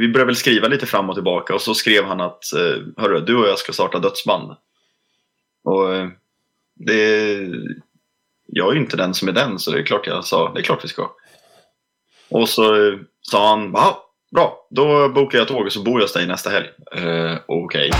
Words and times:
vi 0.00 0.08
började 0.08 0.26
väl 0.26 0.36
skriva 0.36 0.68
lite 0.68 0.86
fram 0.86 1.08
och 1.08 1.16
tillbaka 1.16 1.54
och 1.54 1.60
så 1.60 1.74
skrev 1.74 2.04
han 2.04 2.20
att 2.20 2.52
eh, 2.52 2.82
Hörru, 2.96 3.20
du 3.20 3.36
och 3.36 3.48
jag 3.48 3.58
ska 3.58 3.72
starta 3.72 3.98
dödsband. 3.98 4.56
Och 5.64 5.94
eh, 5.94 6.08
det... 6.74 7.38
Jag 8.46 8.70
är 8.70 8.74
ju 8.74 8.80
inte 8.80 8.96
den 8.96 9.14
som 9.14 9.28
är 9.28 9.32
den 9.32 9.58
så 9.58 9.70
det 9.70 9.78
är 9.78 9.82
klart 9.82 10.06
jag 10.06 10.24
sa, 10.24 10.52
det 10.52 10.60
är 10.60 10.62
klart 10.62 10.84
vi 10.84 10.88
ska. 10.88 11.10
Och 12.28 12.48
så 12.48 12.86
eh, 12.86 12.98
sa 13.22 13.48
han, 13.48 13.72
bra, 14.30 14.66
då 14.70 15.08
bokar 15.08 15.38
jag 15.38 15.48
tåg 15.48 15.66
och 15.66 15.72
så 15.72 15.82
bor 15.82 16.00
jag 16.00 16.04
hos 16.04 16.12
dig 16.12 16.26
nästa 16.26 16.50
helg. 16.50 16.68
Eh, 16.92 17.38
Okej. 17.46 17.90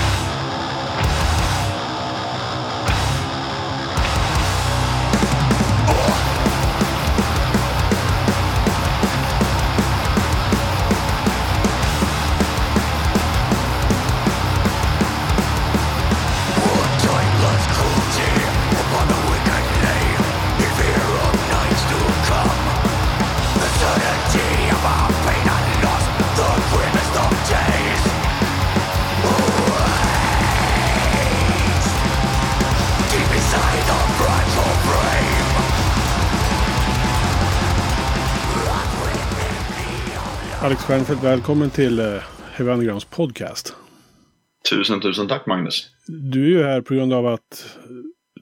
Alex 40.62 40.82
Stjernfeldt, 40.82 41.24
välkommen 41.24 41.70
till 41.70 41.98
eh, 41.98 42.22
Heavy 42.52 42.72
Undergrounds 42.72 43.04
podcast. 43.04 43.74
Tusen, 44.70 45.00
tusen 45.00 45.28
tack 45.28 45.46
Magnus. 45.46 45.90
Du 46.06 46.44
är 46.44 46.48
ju 46.48 46.62
här 46.62 46.80
på 46.80 46.94
grund 46.94 47.12
av 47.12 47.26
att 47.26 47.78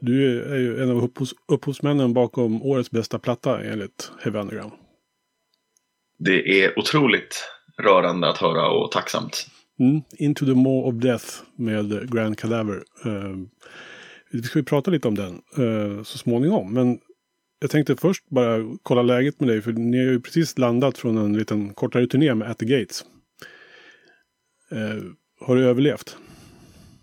du 0.01 0.43
är 0.53 0.57
ju 0.57 0.83
en 0.83 0.91
av 0.91 1.05
upphovs 1.05 1.35
upphovsmännen 1.49 2.15
bakom 2.15 2.63
årets 2.63 2.91
bästa 2.91 3.19
platta 3.19 3.65
enligt 3.65 4.13
Heavy 4.21 4.39
Underground. 4.39 4.73
Det 6.19 6.63
är 6.65 6.79
otroligt 6.79 7.45
rörande 7.83 8.29
att 8.29 8.39
höra 8.39 8.71
och 8.71 8.93
tacksamt. 8.93 9.47
Mm. 9.79 10.03
Into 10.19 10.45
the 10.45 10.55
Maw 10.55 10.89
of 10.89 10.95
Death 10.95 11.27
med 11.57 12.13
Grand 12.13 12.39
Cadaver. 12.39 12.83
Uh, 13.07 13.37
vi 14.33 14.43
ska 14.43 14.63
prata 14.63 14.91
lite 14.91 15.09
om 15.09 15.15
den 15.15 15.43
uh, 15.59 16.03
så 16.03 16.19
småningom. 16.19 16.73
Men 16.73 16.99
jag 17.61 17.71
tänkte 17.71 17.97
först 17.97 18.29
bara 18.29 18.59
kolla 18.83 19.03
läget 19.03 19.41
med 19.41 19.49
dig. 19.49 19.63
För 19.63 19.73
ni 19.73 19.99
har 19.99 20.13
ju 20.13 20.21
precis 20.21 20.59
landat 20.59 20.99
från 20.99 21.19
en 21.19 21.39
liten 21.39 21.75
kortare 21.75 22.07
turné 22.07 22.35
med 22.35 22.51
At 22.51 22.59
the 22.59 22.67
Gates. 22.67 23.05
Eh, 24.71 25.03
har 25.41 25.57
du 25.57 25.65
överlevt? 25.65 26.17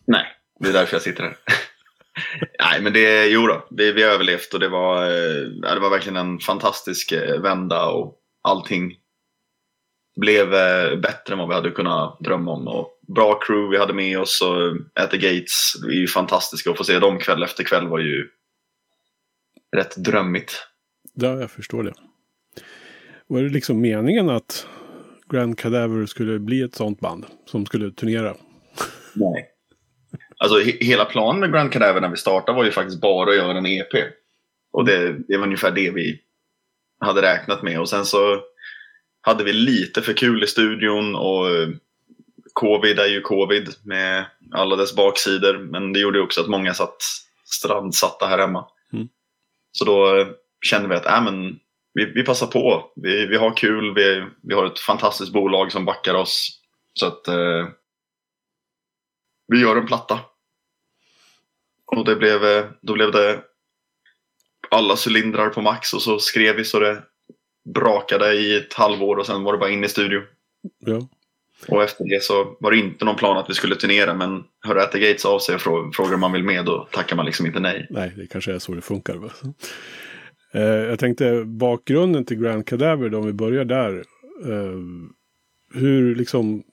Nej, 0.07 0.25
det 0.59 0.69
är 0.69 0.73
därför 0.73 0.95
jag 0.95 1.01
sitter 1.01 1.23
här. 1.23 1.37
Nej, 2.59 2.81
men 2.81 2.93
det, 2.93 3.27
jo 3.27 3.47
då, 3.47 3.67
vi, 3.71 3.91
vi 3.91 4.03
har 4.03 4.09
överlevt 4.09 4.53
och 4.53 4.59
det 4.59 4.69
var, 4.69 5.03
eh, 5.03 5.73
det 5.73 5.79
var 5.79 5.89
verkligen 5.89 6.17
en 6.17 6.39
fantastisk 6.39 7.11
eh, 7.11 7.41
vända 7.41 7.85
och 7.85 8.15
allting 8.41 8.93
blev 10.15 10.53
eh, 10.53 10.95
bättre 10.95 11.33
än 11.33 11.39
vad 11.39 11.47
vi 11.47 11.55
hade 11.55 11.71
kunnat 11.71 12.19
drömma 12.19 12.51
om. 12.51 12.67
Och 12.67 12.99
bra 13.07 13.39
crew 13.39 13.71
vi 13.71 13.77
hade 13.77 13.93
med 13.93 14.19
oss 14.19 14.41
och 14.41 15.01
At 15.03 15.11
the 15.11 15.17
Gates 15.17 15.75
är 15.87 15.91
ju 15.91 16.07
fantastiska. 16.07 16.71
Att 16.71 16.77
få 16.77 16.83
se 16.83 16.99
dem 16.99 17.19
kväll 17.19 17.43
efter 17.43 17.63
kväll 17.63 17.87
var 17.87 17.99
ju 17.99 18.27
rätt 19.75 19.95
drömmigt. 19.95 20.67
Ja, 21.13 21.39
jag 21.39 21.51
förstår 21.51 21.83
det. 21.83 21.93
Var 23.27 23.41
det 23.41 23.49
liksom 23.49 23.81
meningen 23.81 24.29
att 24.29 24.67
Grand 25.29 25.57
Cadaver 25.57 26.05
skulle 26.05 26.39
bli 26.39 26.61
ett 26.61 26.75
sånt 26.75 26.99
band 26.99 27.25
som 27.45 27.65
skulle 27.65 27.91
turnera? 27.91 28.35
Nej. 29.13 29.49
Alltså 30.37 30.59
he 30.59 30.71
hela 30.79 31.05
planen 31.05 31.39
med 31.39 31.51
Grand 31.51 31.71
Cadaver 31.71 32.01
när 32.01 32.09
vi 32.09 32.17
startade 32.17 32.57
var 32.57 32.65
ju 32.65 32.71
faktiskt 32.71 33.01
bara 33.01 33.29
att 33.29 33.35
göra 33.35 33.57
en 33.57 33.65
EP. 33.65 33.93
Och 34.71 34.85
det, 34.85 35.15
det 35.27 35.37
var 35.37 35.45
ungefär 35.45 35.71
det 35.71 35.91
vi 35.91 36.21
hade 36.99 37.21
räknat 37.21 37.63
med. 37.63 37.79
Och 37.79 37.89
sen 37.89 38.05
så 38.05 38.41
hade 39.21 39.43
vi 39.43 39.53
lite 39.53 40.01
för 40.01 40.13
kul 40.13 40.43
i 40.43 40.47
studion 40.47 41.15
och 41.15 41.45
covid 42.53 42.99
är 42.99 43.07
ju 43.07 43.21
covid 43.21 43.69
med 43.83 44.25
alla 44.51 44.75
dess 44.75 44.95
baksidor. 44.95 45.57
Men 45.57 45.93
det 45.93 45.99
gjorde 45.99 46.21
också 46.21 46.41
att 46.41 46.47
många 46.47 46.73
satt 46.73 46.97
strandsatta 47.45 48.25
här 48.25 48.37
hemma. 48.37 48.65
Så 49.75 49.85
då 49.85 50.17
eh, 50.17 50.27
kände 50.65 50.89
vi 50.89 50.95
att 50.95 51.05
äh, 51.05 51.23
men, 51.23 51.59
vi, 51.93 52.05
vi 52.05 52.23
passar 52.23 52.47
på. 52.47 52.91
Vi, 52.95 53.25
vi 53.25 53.37
har 53.37 53.57
kul. 53.57 53.93
Vi, 53.95 54.25
vi 54.41 54.53
har 54.53 54.65
ett 54.65 54.79
fantastiskt 54.79 55.33
bolag 55.33 55.71
som 55.71 55.85
backar 55.85 56.13
oss. 56.13 56.61
Så 56.93 57.05
att 57.05 57.27
eh, 57.27 57.67
vi 59.47 59.59
gör 59.59 59.75
en 59.75 59.87
platta. 59.87 60.19
Och 61.85 62.05
det 62.05 62.15
blev, 62.15 62.45
eh, 62.45 62.65
då 62.81 62.93
blev 62.93 63.11
det 63.11 63.41
alla 64.71 64.95
cylindrar 65.07 65.49
på 65.49 65.61
max 65.61 65.93
och 65.93 66.01
så 66.01 66.19
skrev 66.19 66.55
vi 66.55 66.65
så 66.65 66.79
det 66.79 67.03
brakade 67.73 68.33
i 68.33 68.57
ett 68.57 68.73
halvår 68.73 69.17
och 69.17 69.25
sen 69.25 69.43
var 69.43 69.53
det 69.53 69.59
bara 69.59 69.69
in 69.69 69.83
i 69.83 69.89
studio. 69.89 70.21
Ja. 70.79 71.07
Och 71.67 71.83
efter 71.83 72.05
det 72.05 72.23
så 72.23 72.57
var 72.59 72.71
det 72.71 72.77
inte 72.77 73.05
någon 73.05 73.15
plan 73.15 73.37
att 73.37 73.49
vi 73.49 73.53
skulle 73.53 73.75
turnera 73.75 74.13
men 74.13 74.43
hör 74.61 74.75
At 74.75 74.93
Gates 74.93 75.25
av 75.25 75.39
sig 75.39 75.55
och 75.55 75.61
frågar 75.95 76.13
om 76.13 76.19
man 76.19 76.31
vill 76.31 76.43
med 76.43 76.65
då 76.65 76.87
tackar 76.91 77.15
man 77.15 77.25
liksom 77.25 77.45
inte 77.45 77.59
nej. 77.59 77.87
Nej, 77.89 78.13
det 78.15 78.27
kanske 78.27 78.53
är 78.53 78.59
så 78.59 78.73
det 78.73 78.81
funkar. 78.81 79.19
Eh, 80.53 80.61
jag 80.61 80.99
tänkte 80.99 81.43
bakgrunden 81.45 82.25
till 82.25 82.37
Grand 82.37 82.67
Cadaver 82.67 83.09
då, 83.09 83.17
om 83.17 83.25
vi 83.25 83.33
börjar 83.33 83.65
där. 83.65 83.93
Eh, 84.45 84.79
hur 85.73 86.15
liksom 86.15 86.63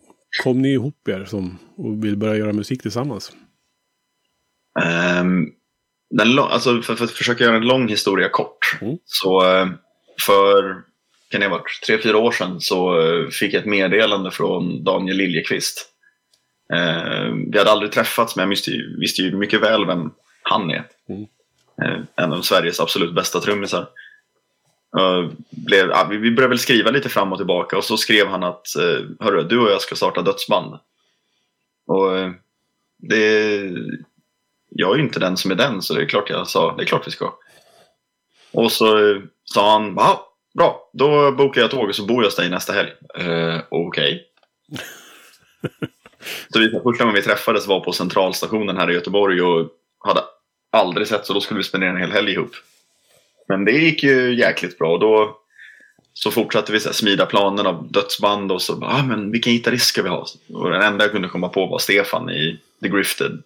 kom 0.43 0.63
ni 0.63 0.73
ihop 0.73 1.09
er 1.09 1.25
som, 1.25 1.59
och 1.77 2.05
vill 2.05 2.17
börja 2.17 2.37
göra 2.37 2.53
musik 2.53 2.83
tillsammans? 2.83 3.33
Um, 5.21 5.53
den, 6.11 6.39
alltså 6.39 6.83
för, 6.83 6.95
för, 6.95 7.05
att 7.05 7.11
försöka 7.11 7.45
göra 7.45 7.57
en 7.57 7.67
lång 7.67 7.89
historia 7.89 8.29
kort. 8.29 8.79
Mm. 8.81 8.99
Så 9.05 9.45
uh, 9.45 9.69
för 10.27 10.83
kan 11.33 11.41
det 11.41 11.47
ha 11.47 11.59
varit, 11.59 11.81
tre, 11.87 11.99
fyra 11.99 12.19
år 12.19 12.33
sedan 12.33 12.61
så 12.61 12.97
fick 13.33 13.55
jag 13.55 13.61
ett 13.61 13.67
meddelande 13.67 14.31
från 14.31 14.85
Daniel 14.85 15.17
Liljekvist. 15.17 15.89
Eh, 16.73 17.33
vi 17.53 17.59
hade 17.59 17.71
aldrig 17.71 17.93
träffats 17.93 18.37
men 18.37 18.43
jag 18.43 18.49
visste 18.49 18.71
ju, 18.71 19.01
visste 19.01 19.23
ju 19.23 19.37
mycket 19.37 19.61
väl 19.61 19.87
vem 19.87 20.11
han 20.43 20.71
är. 20.71 20.85
Mm. 21.09 21.27
Eh, 21.83 22.01
en 22.17 22.33
av 22.33 22.43
Sveriges 22.43 22.81
absolut 22.81 23.15
bästa 23.15 23.41
trummisar. 23.41 23.89
Blev, 25.51 25.89
ja, 25.89 26.07
vi 26.11 26.31
började 26.31 26.49
väl 26.49 26.59
skriva 26.59 26.91
lite 26.91 27.09
fram 27.09 27.33
och 27.33 27.39
tillbaka 27.39 27.77
och 27.77 27.85
så 27.85 27.97
skrev 27.97 28.27
han 28.27 28.43
att 28.43 28.67
Hörru, 29.21 29.43
du 29.43 29.59
och 29.59 29.71
jag 29.71 29.83
ska 29.83 29.95
starta 29.95 30.23
dödsband. 30.23 30.75
Och 31.87 32.11
det... 32.99 33.61
Jag 34.69 34.93
är 34.93 34.97
ju 34.97 35.03
inte 35.03 35.21
den 35.21 35.37
som 35.37 35.51
är 35.51 35.55
den 35.55 35.83
så 35.83 35.95
det 35.95 36.03
är 36.03 36.07
klart 36.07 36.31
jag 36.31 36.49
sa, 36.49 36.77
det 36.77 36.83
är 36.83 36.87
klart 36.87 37.07
vi 37.07 37.11
ska. 37.11 37.35
Och 38.53 38.73
så 38.73 39.21
sa 39.45 39.73
han, 39.73 39.95
ja 39.97 40.32
Bra, 40.55 40.91
då 40.93 41.33
bokar 41.33 41.61
jag 41.61 41.71
tåg 41.71 41.89
och 41.89 41.95
så 41.95 42.07
bor 42.07 42.23
jag 42.23 42.27
hos 42.27 42.37
dig 42.37 42.51
nästa 42.51 42.73
helg. 42.73 42.91
Uh, 43.21 43.61
Okej. 43.69 43.69
Okay. 43.69 44.21
så 46.53 46.59
vi, 46.59 46.71
första 46.71 47.05
gången 47.05 47.15
vi 47.15 47.23
träffades 47.23 47.67
var 47.67 47.81
på 47.81 47.93
centralstationen 47.93 48.77
här 48.77 48.91
i 48.91 48.95
Göteborg 48.95 49.43
och 49.43 49.69
hade 49.99 50.21
aldrig 50.71 51.07
sett 51.07 51.27
så 51.27 51.33
då 51.33 51.41
skulle 51.41 51.59
vi 51.59 51.65
spendera 51.65 51.91
en 51.91 51.97
hel 51.97 52.13
helg 52.13 52.33
ihop. 52.33 52.53
Men 53.49 53.65
det 53.65 53.73
gick 53.73 54.03
ju 54.03 54.35
jäkligt 54.35 54.79
bra. 54.79 54.99
Då 54.99 55.39
så 56.15 56.31
fortsatte 56.31 56.73
vi 56.73 56.81
så 56.81 56.89
här, 56.89 56.95
smida 56.95 57.27
planen 57.27 57.67
av 57.67 57.93
dödsband 57.93 58.53
och 58.53 58.63
så 58.63 58.77
bara, 58.77 58.91
ah, 58.91 59.03
men 59.03 59.31
vilken 59.31 59.53
gitarrist 59.53 59.87
ska 59.87 60.03
vi 60.03 60.09
ha? 60.09 60.27
Och 60.53 60.71
den 60.71 60.83
enda 60.83 61.05
jag 61.05 61.13
kunde 61.13 61.29
komma 61.29 61.49
på 61.49 61.67
var 61.67 61.79
Stefan 61.79 62.31
i 62.31 62.61
The 62.83 62.89
Grifted. 62.89 63.43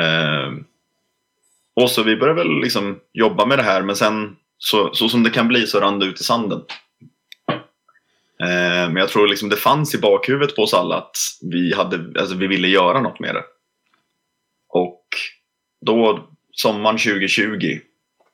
Uh, 0.00 0.58
och 1.74 1.90
så 1.90 2.02
vi 2.02 2.16
började 2.16 2.38
väl 2.38 2.60
liksom 2.60 3.00
jobba 3.12 3.46
med 3.46 3.58
det 3.58 3.62
här 3.62 3.82
men 3.82 3.96
sen 3.96 4.36
så, 4.58 4.94
så 4.94 5.08
som 5.08 5.22
det 5.22 5.30
kan 5.30 5.48
bli 5.48 5.66
så 5.66 5.80
rann 5.80 5.98
det 5.98 6.06
ut 6.06 6.20
i 6.20 6.24
sanden. 6.24 6.60
Eh, 8.40 8.90
men 8.90 8.96
jag 8.96 9.08
tror 9.08 9.28
liksom 9.28 9.48
det 9.48 9.56
fanns 9.56 9.94
i 9.94 9.98
bakhuvudet 9.98 10.56
på 10.56 10.62
oss 10.62 10.74
alla 10.74 10.96
att 10.96 11.16
vi, 11.52 11.74
hade, 11.74 12.20
alltså 12.20 12.36
vi 12.36 12.46
ville 12.46 12.68
göra 12.68 13.00
något 13.00 13.20
med 13.20 13.34
det. 13.34 13.44
Och 14.68 15.04
då, 15.86 16.28
sommaren 16.52 16.98
2020, 16.98 17.78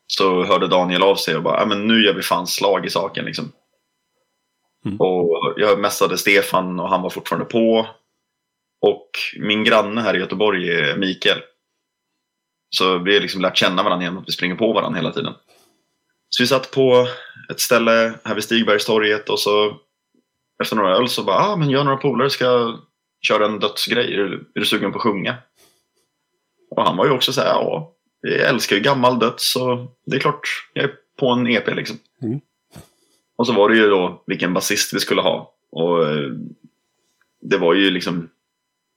så 0.07 0.45
hörde 0.45 0.69
Daniel 0.69 1.03
av 1.03 1.17
sig 1.17 1.37
och 1.37 1.43
bara, 1.43 1.67
men 1.67 1.87
nu 1.87 2.05
gör 2.05 2.15
vi 2.15 2.23
fan 2.23 2.47
slag 2.47 2.87
i 2.87 2.91
saken 2.91 3.25
liksom. 3.25 3.53
Mm. 4.85 5.01
Och 5.01 5.55
jag 5.57 5.81
mässade 5.81 6.19
Stefan 6.19 6.81
och 6.81 6.89
han 6.89 7.03
var 7.03 7.11
fortfarande 7.11 7.47
på. 7.47 7.87
Och 8.81 9.11
min 9.39 9.65
granne 9.65 10.01
här 10.01 10.17
i 10.17 10.19
Göteborg 10.19 10.71
är 10.71 10.97
Mikael. 10.97 11.39
Så 12.77 12.99
vi 12.99 13.15
har 13.15 13.21
liksom 13.21 13.41
lärt 13.41 13.57
känna 13.57 13.83
varandra 13.83 14.05
genom 14.05 14.23
att 14.23 14.29
vi 14.29 14.33
springer 14.33 14.55
på 14.55 14.73
varandra 14.73 14.99
hela 14.99 15.13
tiden. 15.13 15.35
Så 16.31 16.43
vi 16.43 16.47
satt 16.47 16.71
på 16.71 17.09
ett 17.51 17.61
ställe 17.61 18.15
här 18.25 18.35
vid 18.35 18.45
Stigbergstorget 18.45 19.29
och 19.29 19.41
så 19.41 19.77
efter 20.63 20.77
några 20.77 20.97
öl 20.97 21.09
så 21.09 21.25
bara, 21.25 21.37
ah, 21.37 21.57
men 21.57 21.71
jag 21.71 21.79
och 21.79 21.85
några 21.85 21.99
polare 21.99 22.31
ska 22.31 22.79
köra 23.21 23.47
en 23.47 23.59
dödsgrej. 23.59 24.15
Är 24.15 24.17
du, 24.17 24.51
är 24.55 24.61
du 24.61 24.67
sugen 24.67 24.93
på 24.93 24.99
att 24.99 25.03
sjunga? 25.03 25.37
Och 26.71 26.85
han 26.85 26.97
var 26.97 27.07
ju 27.07 27.13
också 27.13 27.33
så 27.33 27.41
här, 27.41 27.49
ja, 27.49 27.95
jag 28.21 28.49
älskar 28.49 28.77
ju 28.77 28.83
gammal 28.83 29.19
döds 29.19 29.53
så 29.53 29.89
det 30.07 30.17
är 30.17 30.21
klart, 30.21 30.49
jag 30.73 30.85
är 30.85 30.95
på 31.19 31.29
en 31.29 31.47
EP 31.47 31.75
liksom. 31.75 31.99
Mm. 32.23 32.41
Och 33.37 33.47
så 33.47 33.53
var 33.53 33.69
det 33.69 33.77
ju 33.77 33.89
då 33.89 34.23
vilken 34.27 34.55
basist 34.55 34.95
vi 34.95 35.01
skulle 35.01 35.21
ha. 35.21 35.55
Och 35.73 36.09
eh, 36.09 36.31
det 37.41 37.59
var 37.59 37.75
ju 37.75 37.91
liksom, 37.91 38.31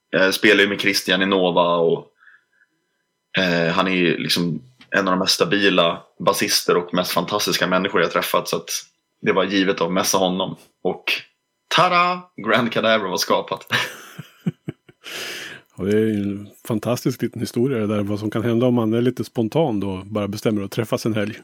jag 0.10 0.34
spelar 0.34 0.64
ju 0.64 0.70
med 0.70 0.82
Christian 0.82 1.22
i 1.22 1.26
Nova 1.26 1.76
och 1.76 2.08
eh, 3.38 3.74
han 3.74 3.88
är 3.88 3.96
ju 3.96 4.18
liksom 4.18 4.62
en 4.95 5.07
av 5.07 5.12
de 5.12 5.19
mest 5.19 5.34
stabila 5.34 6.04
basister 6.19 6.78
och 6.78 6.94
mest 6.94 7.12
fantastiska 7.12 7.68
människor 7.68 8.01
jag 8.01 8.12
träffat. 8.12 8.48
Så 8.48 8.56
att 8.56 8.69
det 9.22 9.34
var 9.34 9.44
givet 9.44 9.81
att 9.81 9.92
messa 9.92 10.18
honom. 10.18 10.56
Och 10.84 11.04
tada! 11.75 12.22
Grand 12.45 12.72
Cadaver 12.72 13.10
var 13.10 13.18
skapat. 13.18 13.68
Ja, 15.78 15.84
det 15.84 15.98
är 15.98 16.06
en 16.06 16.50
fantastisk 16.68 17.22
liten 17.22 17.42
historia 17.42 17.80
det 17.80 17.88
där. 17.88 18.04
Vad 18.04 18.19
som 18.19 18.31
kan 18.31 18.44
hända 18.44 18.66
om 18.66 18.74
man 18.74 18.94
är 18.94 19.01
lite 19.01 19.24
spontan 19.24 19.80
då. 19.80 20.01
Bara 20.06 20.28
bestämmer 20.28 20.63
att 20.63 20.72
träffas 20.72 21.06
en 21.06 21.13
helg. 21.13 21.39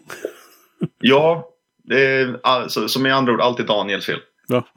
ja, 1.00 1.50
det 1.84 2.06
är 2.06 2.40
alltså, 2.44 2.88
som 2.88 3.06
i 3.06 3.12
andra 3.12 3.34
ord 3.34 3.42
alltid 3.42 3.66
Daniels 3.66 4.06
fel. 4.06 4.20
Ja. 4.48 4.68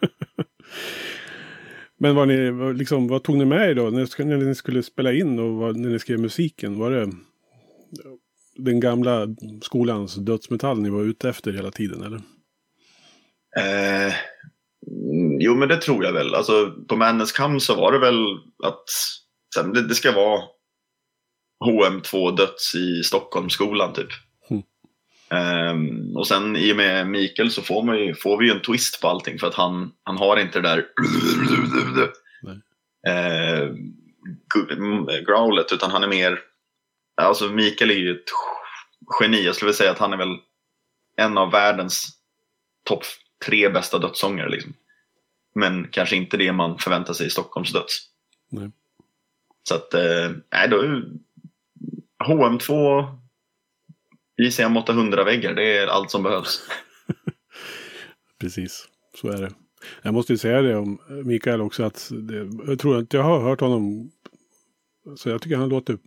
Men 1.98 2.14
vad, 2.14 2.28
ni, 2.28 2.52
liksom, 2.74 3.08
vad 3.08 3.22
tog 3.22 3.36
ni 3.36 3.44
med 3.44 3.70
er 3.70 3.74
då? 3.74 3.82
När 3.82 4.36
ni 4.36 4.54
skulle 4.54 4.82
spela 4.82 5.12
in 5.12 5.38
och 5.38 5.54
vad, 5.54 5.76
när 5.76 5.88
ni 5.88 5.98
skrev 5.98 6.20
musiken? 6.20 6.78
Var 6.78 6.90
det 6.90 7.12
den 8.56 8.80
gamla 8.80 9.26
skolans 9.62 10.14
dödsmetall 10.14 10.80
ni 10.80 10.90
var 10.90 11.02
ute 11.02 11.28
efter 11.28 11.52
hela 11.52 11.70
tiden 11.70 12.02
eller? 12.02 12.20
Eh, 13.56 14.14
jo 15.40 15.54
men 15.54 15.68
det 15.68 15.76
tror 15.76 16.04
jag 16.04 16.12
väl. 16.12 16.34
Alltså 16.34 16.74
på 16.88 16.96
Madness 16.96 17.32
Come 17.32 17.60
så 17.60 17.74
var 17.74 17.92
det 17.92 17.98
väl 17.98 18.38
att 18.64 18.84
det, 19.74 19.88
det 19.88 19.94
ska 19.94 20.12
vara 20.12 20.42
HM2 21.64 22.36
döds 22.36 22.74
i 22.74 23.02
Stockholmsskolan 23.02 23.92
typ. 23.92 24.08
Mm. 24.50 24.62
Um, 25.30 26.16
och 26.16 26.26
sen 26.26 26.56
i 26.56 26.72
och 26.72 26.76
med 26.76 27.06
Mikael 27.06 27.50
så 27.50 27.62
får, 27.62 27.82
man 27.82 27.98
ju, 27.98 28.14
får 28.14 28.38
vi 28.38 28.46
ju 28.46 28.52
en 28.52 28.62
twist 28.62 29.00
på 29.00 29.08
allting 29.08 29.38
för 29.38 29.46
att 29.46 29.54
han, 29.54 29.92
han 30.02 30.16
har 30.16 30.36
inte 30.36 30.60
det 30.60 30.68
där 30.68 30.78
uh, 33.08 33.74
growlet 35.26 35.72
utan 35.72 35.90
han 35.90 36.02
är 36.02 36.08
mer, 36.08 36.38
alltså 37.14 37.48
Mikael 37.48 37.90
är 37.90 37.94
ju 37.94 38.10
ett 38.10 38.28
geni. 39.20 39.44
Jag 39.44 39.54
skulle 39.54 39.66
vilja 39.66 39.76
säga 39.76 39.90
att 39.90 39.98
han 39.98 40.12
är 40.12 40.16
väl 40.16 40.36
en 41.16 41.38
av 41.38 41.50
världens 41.50 42.08
topp 42.84 43.02
tre 43.46 43.68
bästa 43.68 43.98
dödssångare. 43.98 44.48
Liksom. 44.48 44.74
Men 45.54 45.88
kanske 45.88 46.16
inte 46.16 46.36
det 46.36 46.52
man 46.52 46.78
förväntar 46.78 47.14
sig 47.14 47.26
i 47.26 47.30
Stockholms 47.30 47.72
döds. 47.72 48.08
Nej. 48.50 48.70
Så 49.68 49.74
att, 49.74 49.94
eh, 49.94 50.30
nej 50.52 50.68
då 50.68 51.02
HM2 52.24 53.04
JCM 54.36 54.78
800-väggar, 54.78 55.54
det 55.54 55.78
är 55.78 55.86
allt 55.86 56.10
som 56.10 56.22
behövs. 56.22 56.68
Precis, 58.40 58.88
så 59.14 59.28
är 59.28 59.40
det. 59.40 59.50
Jag 60.02 60.14
måste 60.14 60.32
ju 60.32 60.38
säga 60.38 60.62
det 60.62 60.76
om 60.76 60.98
Mikael 61.24 61.60
också 61.60 61.82
att 61.82 62.10
det, 62.12 62.50
jag 62.66 62.78
tror 62.78 62.98
att 62.98 63.12
jag 63.12 63.22
har 63.22 63.40
hört 63.40 63.60
honom 63.60 64.10
så 65.16 65.28
jag 65.28 65.42
tycker 65.42 65.56
han 65.56 65.68
låter 65.68 65.98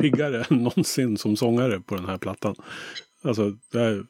piggare 0.00 0.44
än 0.50 0.56
någonsin 0.56 1.16
som 1.16 1.36
sångare 1.36 1.80
på 1.80 1.94
den 1.94 2.06
här 2.06 2.18
plattan. 2.18 2.54
Alltså, 3.24 3.52
det, 3.72 3.78
här, 3.78 4.02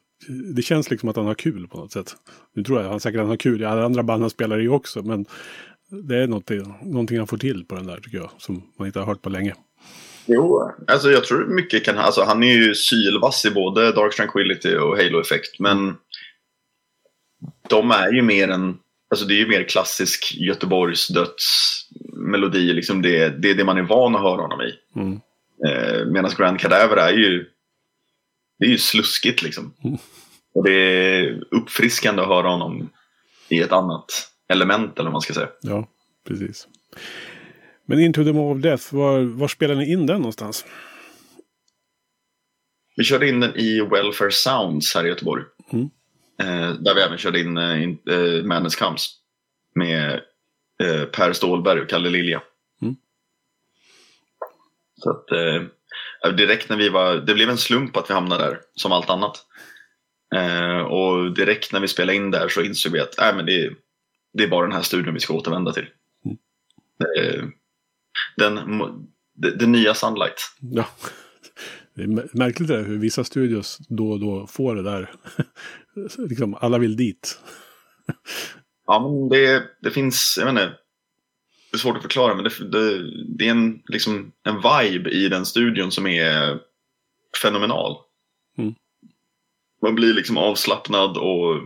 det 0.55 0.61
känns 0.61 0.91
liksom 0.91 1.09
att 1.09 1.15
han 1.15 1.25
har 1.25 1.33
kul 1.33 1.67
på 1.67 1.77
något 1.77 1.91
sätt. 1.91 2.15
Nu 2.55 2.63
tror 2.63 2.81
jag 2.81 2.89
han 2.89 2.99
säkert 2.99 3.19
han 3.19 3.29
har 3.29 3.37
kul 3.37 3.61
i 3.61 3.65
alla 3.65 3.85
andra 3.85 4.03
band 4.03 4.21
han 4.21 4.29
spelar 4.29 4.61
i 4.61 4.67
också, 4.67 5.03
men 5.03 5.25
det 6.07 6.17
är 6.17 6.27
någonting, 6.27 6.75
någonting 6.81 7.17
han 7.17 7.27
får 7.27 7.37
till 7.37 7.65
på 7.65 7.75
den 7.75 7.87
där 7.87 7.97
tycker 7.97 8.17
jag, 8.17 8.29
som 8.37 8.63
man 8.79 8.87
inte 8.87 8.99
har 8.99 9.05
hört 9.05 9.21
på 9.21 9.29
länge. 9.29 9.55
Jo, 10.25 10.71
alltså 10.87 11.11
jag 11.11 11.23
tror 11.23 11.45
mycket 11.45 11.85
kan... 11.85 11.97
Alltså 11.97 12.23
han 12.23 12.43
är 12.43 12.53
ju 12.53 12.75
sylvass 12.75 13.45
i 13.45 13.51
både 13.51 13.91
Dark 13.91 14.15
Tranquility 14.15 14.75
och 14.75 14.97
Halo 14.97 15.21
Effect, 15.21 15.59
men 15.59 15.95
de 17.69 17.91
är 17.91 18.11
ju 18.11 18.21
mer 18.21 18.49
en... 18.49 18.77
Alltså 19.11 19.25
det 19.25 19.33
är 19.33 19.39
ju 19.39 19.47
mer 19.47 19.63
klassisk 19.63 20.35
Göteborgs 20.37 21.07
dödsmelodi, 21.07 22.73
liksom 22.73 23.01
det, 23.01 23.29
det 23.29 23.49
är 23.49 23.55
det 23.55 23.63
man 23.63 23.77
är 23.77 23.81
van 23.81 24.15
att 24.15 24.21
höra 24.21 24.41
honom 24.41 24.61
i. 24.61 24.99
Mm. 24.99 25.19
Eh, 25.67 26.05
Medan 26.05 26.31
Grand 26.37 26.59
Cadaver 26.59 26.97
är 26.97 27.13
ju, 27.13 27.45
det 28.59 28.65
är 28.65 28.69
ju 28.69 28.77
sluskigt 28.77 29.41
liksom. 29.41 29.73
Mm. 29.83 29.97
Och 30.53 30.63
det 30.63 30.71
är 30.71 31.43
uppfriskande 31.51 32.21
att 32.21 32.27
höra 32.27 32.49
honom 32.49 32.89
i 33.49 33.59
ett 33.59 33.71
annat 33.71 34.31
element 34.49 34.99
eller 34.99 35.03
vad 35.03 35.11
man 35.11 35.21
ska 35.21 35.33
säga. 35.33 35.49
Ja, 35.61 35.87
precis. 36.27 36.67
Men 37.85 37.99
Into 37.99 38.23
the 38.23 38.33
Maw 38.33 38.57
of 38.57 38.63
Death, 38.63 38.95
var, 38.95 39.19
var 39.19 39.47
spelar 39.47 39.75
ni 39.75 39.91
in 39.91 40.05
den 40.05 40.17
någonstans? 40.17 40.65
Vi 42.95 43.03
körde 43.03 43.29
in 43.29 43.39
den 43.39 43.55
i 43.55 43.81
Welfare 43.81 44.31
Sounds 44.31 44.95
här 44.95 45.05
i 45.05 45.09
Göteborg. 45.09 45.43
Mm. 45.71 45.89
Eh, 46.39 46.73
där 46.73 46.95
vi 46.95 47.01
även 47.01 47.17
körde 47.17 47.39
in 47.39 47.57
eh, 47.57 47.81
eh 47.83 48.43
Madness 48.43 48.75
Comes. 48.75 49.07
Med 49.75 50.21
eh, 50.83 51.03
Per 51.03 51.33
Stålberg 51.33 51.81
och 51.81 51.89
Kalle 51.89 52.09
Lilja. 52.09 52.41
Så 55.01 55.09
att, 55.09 55.31
eh, 55.31 56.35
direkt 56.35 56.69
när 56.69 56.77
vi 56.77 56.89
var, 56.89 57.15
det 57.15 57.33
blev 57.33 57.49
en 57.49 57.57
slump 57.57 57.97
att 57.97 58.09
vi 58.09 58.13
hamnade 58.13 58.43
där, 58.43 58.59
som 58.75 58.91
allt 58.91 59.09
annat. 59.09 59.45
Eh, 60.35 60.79
och 60.79 61.33
direkt 61.33 61.73
när 61.73 61.79
vi 61.79 61.87
spelade 61.87 62.15
in 62.15 62.31
där 62.31 62.47
så 62.47 62.61
insåg 62.61 62.93
vi 62.93 62.99
att 62.99 63.19
äh, 63.19 63.35
men 63.35 63.45
det, 63.45 63.73
det 64.33 64.43
är 64.43 64.47
bara 64.47 64.65
den 64.65 64.75
här 64.75 64.81
studion 64.81 65.13
vi 65.13 65.19
ska 65.19 65.33
återvända 65.33 65.71
till. 65.71 65.87
Mm. 66.25 66.37
Eh, 67.17 67.43
den, 68.37 68.81
det, 69.33 69.55
det 69.55 69.67
nya 69.67 69.93
Sunlight. 69.93 70.55
Ja. 70.59 70.85
Det 71.95 72.03
är 72.03 72.37
märkligt 72.37 72.67
det 72.67 72.77
där, 72.77 72.83
hur 72.83 72.97
vissa 72.97 73.23
studios 73.23 73.77
då 73.89 74.11
och 74.11 74.19
då 74.19 74.47
får 74.47 74.75
det 74.75 74.83
där. 74.83 75.11
liksom, 76.17 76.55
alla 76.55 76.77
vill 76.77 76.95
dit. 76.95 77.39
ja, 78.87 78.99
men 78.99 79.29
det, 79.29 79.63
det 79.81 79.91
finns, 79.91 80.35
jag 80.39 80.45
vet 80.45 80.51
inte, 80.51 80.77
det 81.71 81.75
är 81.75 81.79
svårt 81.79 81.95
att 81.95 82.01
förklara 82.01 82.35
men 82.35 82.43
det, 82.43 82.69
det, 82.71 83.11
det, 83.37 83.47
är 83.47 83.51
en, 83.51 83.81
liksom, 83.85 84.31
en 84.43 84.55
vibe 84.55 85.09
i 85.09 85.29
den 85.29 85.45
studion 85.45 85.91
som 85.91 86.07
är 86.07 86.59
fenomenal. 87.41 87.97
Mm. 88.57 88.75
Man 89.81 89.95
blir 89.95 90.13
liksom 90.13 90.37
avslappnad 90.37 91.17
och 91.17 91.61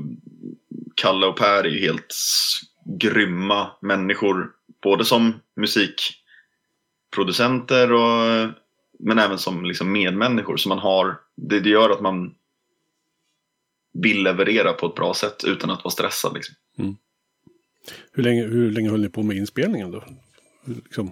Kalle 0.96 1.25
och 1.25 1.38
Per 1.38 1.63
är 1.63 1.69
ju 1.69 1.80
helt 1.80 2.16
grymma 3.00 3.72
människor. 3.81 4.52
Både 4.84 5.06
som 5.06 5.34
musikproducenter 5.56 7.92
och, 7.92 8.50
men 9.00 9.19
även 9.19 9.40
som 9.40 9.66
liksom 9.66 9.92
medmänniskor. 9.92 10.57
Så 10.57 10.69
man 10.69 10.80
har, 10.80 11.19
det, 11.36 11.60
det 11.60 11.69
gör 11.69 11.90
att 11.90 12.02
man 12.02 12.36
vill 13.94 14.24
leverera 14.24 14.74
på 14.74 14.88
ett 14.88 14.96
bra 14.96 15.13
sätt 15.13 15.44
utan 15.44 15.69
att 15.69 15.84
vara 15.84 15.92
stressad. 15.92 16.34
Liksom. 16.34 16.56
Mm. 16.78 16.96
Hur 18.12 18.24
länge, 18.24 18.44
hur 18.44 18.72
länge 18.72 18.90
höll 18.90 19.02
ni 19.02 19.10
på 19.10 19.24
med 19.24 19.38
inspelningen 19.38 19.92
då? 19.92 20.04
Liksom. 20.66 21.12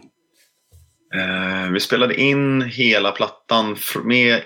Eh, 1.15 1.71
vi 1.71 1.79
spelade 1.79 2.21
in 2.21 2.62
hela 2.62 3.12
plattan 3.12 3.77
med... 4.03 4.41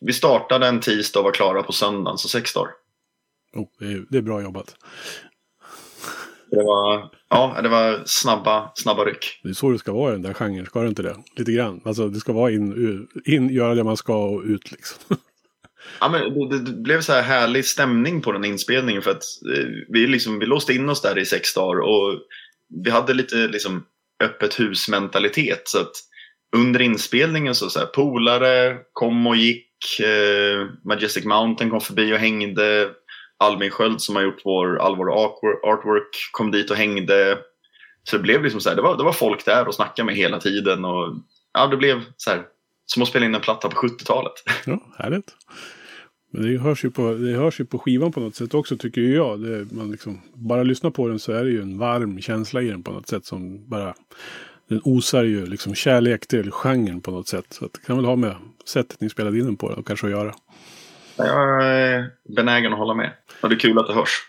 Vi 0.00 0.12
startade 0.12 0.66
en 0.66 0.80
tisdag 0.80 1.20
och 1.20 1.24
var 1.24 1.32
klara 1.32 1.62
på 1.62 1.72
söndagen, 1.72 2.18
så 2.18 2.28
sex 2.28 2.52
dagar. 2.52 2.70
Oh, 3.54 3.68
det, 3.78 3.84
är, 3.84 4.06
det 4.10 4.18
är 4.18 4.22
bra 4.22 4.42
jobbat. 4.42 4.76
Det 6.50 6.56
var, 6.64 7.10
ja, 7.28 7.58
det 7.62 7.68
var 7.68 8.02
snabba, 8.06 8.72
snabba 8.74 9.04
ryck. 9.04 9.40
Det 9.42 9.48
är 9.48 9.52
så 9.52 9.70
det 9.70 9.78
ska 9.78 9.92
vara 9.92 10.10
i 10.10 10.12
den 10.12 10.22
där 10.22 10.34
genren, 10.34 10.66
ska 10.66 10.82
det 10.82 10.88
inte 10.88 11.02
det? 11.02 11.16
Lite 11.36 11.52
grann. 11.52 11.80
Alltså 11.84 12.08
det 12.08 12.20
ska 12.20 12.32
vara 12.32 12.50
in, 12.50 13.08
in 13.24 13.48
göra 13.48 13.74
det 13.74 13.84
man 13.84 13.96
ska 13.96 14.24
och 14.24 14.42
ut 14.42 14.70
liksom. 14.72 15.16
Ja, 16.00 16.08
men 16.08 16.48
det, 16.48 16.58
det, 16.58 16.72
blev 16.72 17.00
så 17.00 17.12
här 17.12 17.22
härlig 17.22 17.64
stämning 17.64 18.22
på 18.22 18.32
den 18.32 18.44
inspelningen 18.44 19.02
för 19.02 19.10
att 19.10 19.22
eh, 19.56 19.64
vi, 19.88 20.06
liksom, 20.06 20.38
vi 20.38 20.46
låste 20.46 20.72
in 20.72 20.88
oss 20.88 21.02
där 21.02 21.18
i 21.18 21.26
sex 21.26 21.54
dagar 21.54 21.80
och 21.80 22.20
vi 22.84 22.90
hade 22.90 23.14
lite 23.14 23.36
liksom, 23.36 23.84
öppet 24.24 24.60
hus-mentalitet. 24.60 25.62
Så 25.64 25.80
att 25.80 25.92
under 26.56 26.80
inspelningen 26.80 27.54
så, 27.54 27.70
så 27.70 27.78
här, 27.78 27.86
polare 27.86 28.76
kom 28.92 29.26
och 29.26 29.36
gick. 29.36 30.00
Eh, 30.00 30.66
Majestic 30.84 31.24
Mountain 31.24 31.70
kom 31.70 31.80
förbi 31.80 32.14
och 32.14 32.18
hängde. 32.18 32.90
Albin 33.38 33.70
Sköld 33.70 34.00
som 34.00 34.16
har 34.16 34.22
gjort 34.22 34.40
vår 34.44 34.78
allvar 34.78 35.06
artwork 35.62 36.30
kom 36.32 36.50
dit 36.50 36.70
och 36.70 36.76
hängde. 36.76 37.38
Så 38.02 38.16
det 38.16 38.22
blev 38.22 38.42
liksom 38.42 38.60
så 38.60 38.68
här, 38.68 38.76
det 38.76 38.82
var, 38.82 38.96
det 38.96 39.04
var 39.04 39.12
folk 39.12 39.44
där 39.44 39.68
och 39.68 39.74
snackade 39.74 40.06
med 40.06 40.16
hela 40.16 40.40
tiden. 40.40 40.84
Och, 40.84 41.14
ja, 41.52 41.66
det 41.66 41.76
blev 41.76 42.02
så 42.16 42.30
här, 42.30 42.42
som 42.86 43.02
att 43.02 43.08
spela 43.08 43.26
in 43.26 43.34
en 43.34 43.40
platta 43.40 43.68
på 43.68 43.86
70-talet. 43.86 44.32
Ja, 44.66 44.80
härligt. 44.98 45.34
Men 46.36 46.52
det 46.52 46.58
hörs, 46.58 46.84
ju 46.84 46.90
på, 46.90 47.14
det 47.14 47.32
hörs 47.32 47.60
ju 47.60 47.64
på 47.64 47.78
skivan 47.78 48.12
på 48.12 48.20
något 48.20 48.34
sätt 48.34 48.54
också 48.54 48.76
tycker 48.76 49.00
jag. 49.00 49.40
Det, 49.40 49.72
man 49.72 49.90
liksom, 49.90 50.20
bara 50.34 50.62
lyssnar 50.62 50.90
på 50.90 51.08
den 51.08 51.18
så 51.18 51.32
är 51.32 51.44
det 51.44 51.50
ju 51.50 51.62
en 51.62 51.78
varm 51.78 52.20
känsla 52.20 52.62
i 52.62 52.68
den 52.68 52.82
på 52.82 52.92
något 52.92 53.08
sätt 53.08 53.24
som 53.24 53.68
bara... 53.68 53.94
Den 54.68 54.80
osar 54.84 55.24
ju 55.24 55.46
liksom 55.46 55.74
kärlek 55.74 56.26
till 56.26 56.50
genren 56.50 57.00
på 57.00 57.10
något 57.10 57.28
sätt. 57.28 57.46
Så 57.48 57.64
det 57.64 57.86
kan 57.86 57.96
väl 57.96 58.04
ha 58.04 58.16
med 58.16 58.36
sättet 58.64 59.00
ni 59.00 59.08
spelade 59.08 59.38
in 59.38 59.44
den 59.44 59.56
på 59.56 59.66
och 59.66 59.86
kanske 59.86 60.06
att 60.06 60.12
göra. 60.12 60.34
Jag 61.16 61.64
är 61.64 62.10
benägen 62.36 62.72
att 62.72 62.78
hålla 62.78 62.94
med. 62.94 63.12
Och 63.42 63.48
det 63.48 63.54
är 63.54 63.58
kul 63.58 63.78
att 63.78 63.86
det 63.86 63.94
hörs. 63.94 64.22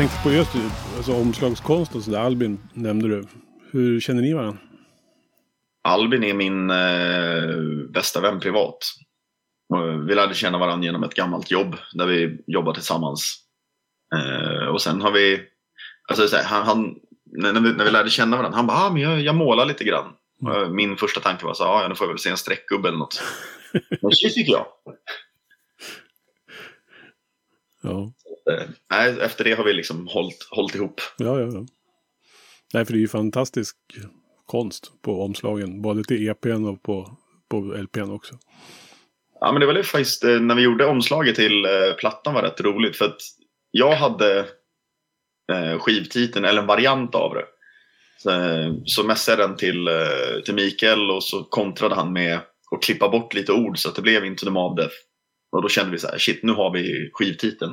Tänkte 0.00 0.22
på 0.22 0.32
just 0.32 0.50
alltså, 0.96 1.14
omslagskonst 1.14 1.94
och 1.94 2.02
sådär. 2.02 2.18
Albin 2.18 2.58
nämnde 2.74 3.08
du. 3.08 3.26
Hur 3.70 4.00
känner 4.00 4.22
ni 4.22 4.34
varandra? 4.34 4.58
Albin 5.82 6.24
är 6.24 6.34
min 6.34 6.70
eh, 6.70 7.90
bästa 7.92 8.20
vän 8.20 8.40
privat. 8.40 8.78
Vi 10.08 10.14
lärde 10.14 10.34
känna 10.34 10.58
varandra 10.58 10.84
genom 10.84 11.04
ett 11.04 11.14
gammalt 11.14 11.50
jobb 11.50 11.76
där 11.92 12.06
vi 12.06 12.44
jobbar 12.46 12.74
tillsammans. 12.74 13.36
Eh, 14.14 14.66
och 14.66 14.82
sen 14.82 15.00
har 15.00 15.12
vi, 15.12 15.40
alltså 16.08 16.28
så 16.28 16.36
här, 16.36 16.44
han, 16.44 16.66
han, 16.66 16.96
när, 17.24 17.60
vi, 17.60 17.72
när 17.72 17.84
vi 17.84 17.90
lärde 17.90 18.10
känna 18.10 18.36
varandra, 18.36 18.56
han 18.56 18.66
bara, 18.66 18.78
ah, 18.78 18.90
men 18.90 19.02
jag, 19.02 19.20
jag 19.20 19.34
målar 19.34 19.66
lite 19.66 19.84
grann. 19.84 20.12
Mm. 20.42 20.76
Min 20.76 20.96
första 20.96 21.20
tanke 21.20 21.46
var 21.46 21.54
så 21.54 21.64
ah, 21.64 21.82
ja, 21.82 21.88
nu 21.88 21.94
får 21.94 22.04
jag 22.06 22.12
väl 22.12 22.18
se 22.18 22.30
en 22.30 22.36
streckgubbe 22.36 22.88
eller 22.88 22.98
något. 22.98 23.22
Men 23.72 24.10
det 24.10 24.30
tycker 24.30 24.52
jag. 24.52 24.66
Ja. 27.82 28.12
Nej, 28.90 29.20
efter 29.20 29.44
det 29.44 29.52
har 29.52 29.64
vi 29.64 29.72
liksom 29.72 30.06
hållit, 30.06 30.46
hållit 30.50 30.74
ihop. 30.74 31.00
Ja, 31.18 31.40
ja, 31.40 31.50
ja. 31.52 31.66
Nej, 32.74 32.84
för 32.84 32.92
det 32.92 32.98
är 32.98 33.00
ju 33.00 33.08
fantastisk 33.08 33.76
konst 34.46 34.92
på 35.02 35.22
omslagen. 35.22 35.82
Både 35.82 36.04
till 36.04 36.28
EPn 36.28 36.64
och 36.64 36.82
på, 36.82 37.16
på 37.48 37.56
LPn 37.60 38.10
också. 38.10 38.34
Ja, 39.40 39.52
men 39.52 39.60
det 39.60 39.66
var 39.66 39.74
det 39.74 39.82
faktiskt 39.82 40.24
eh, 40.24 40.40
när 40.40 40.54
vi 40.54 40.62
gjorde 40.62 40.86
omslaget 40.86 41.36
till 41.36 41.64
eh, 41.64 41.94
plattan 41.98 42.34
var 42.34 42.42
rätt 42.42 42.60
roligt. 42.60 42.96
För 42.96 43.04
att 43.04 43.20
jag 43.70 43.96
hade 43.96 44.38
eh, 45.52 45.78
skivtiteln, 45.78 46.44
eller 46.44 46.60
en 46.60 46.66
variant 46.66 47.14
av 47.14 47.34
det. 47.34 47.44
Så, 48.18 48.30
så 48.84 49.04
mässade 49.04 49.42
jag 49.42 49.50
den 49.50 49.56
till, 49.56 49.88
till 50.44 50.54
Mikael 50.54 51.10
och 51.10 51.24
så 51.24 51.44
kontrade 51.44 51.94
han 51.94 52.12
med 52.12 52.40
att 52.70 52.82
klippa 52.82 53.08
bort 53.08 53.34
lite 53.34 53.52
ord 53.52 53.78
så 53.78 53.88
att 53.88 53.94
det 53.94 54.02
blev 54.02 54.24
Into 54.24 54.44
the 54.44 54.50
Mob 54.50 54.76
Death. 54.76 54.94
Och 55.52 55.62
då 55.62 55.68
kände 55.68 55.92
vi 55.92 55.98
så 55.98 56.08
här, 56.08 56.18
shit 56.18 56.42
nu 56.42 56.52
har 56.52 56.72
vi 56.72 57.10
skivtiteln. 57.12 57.72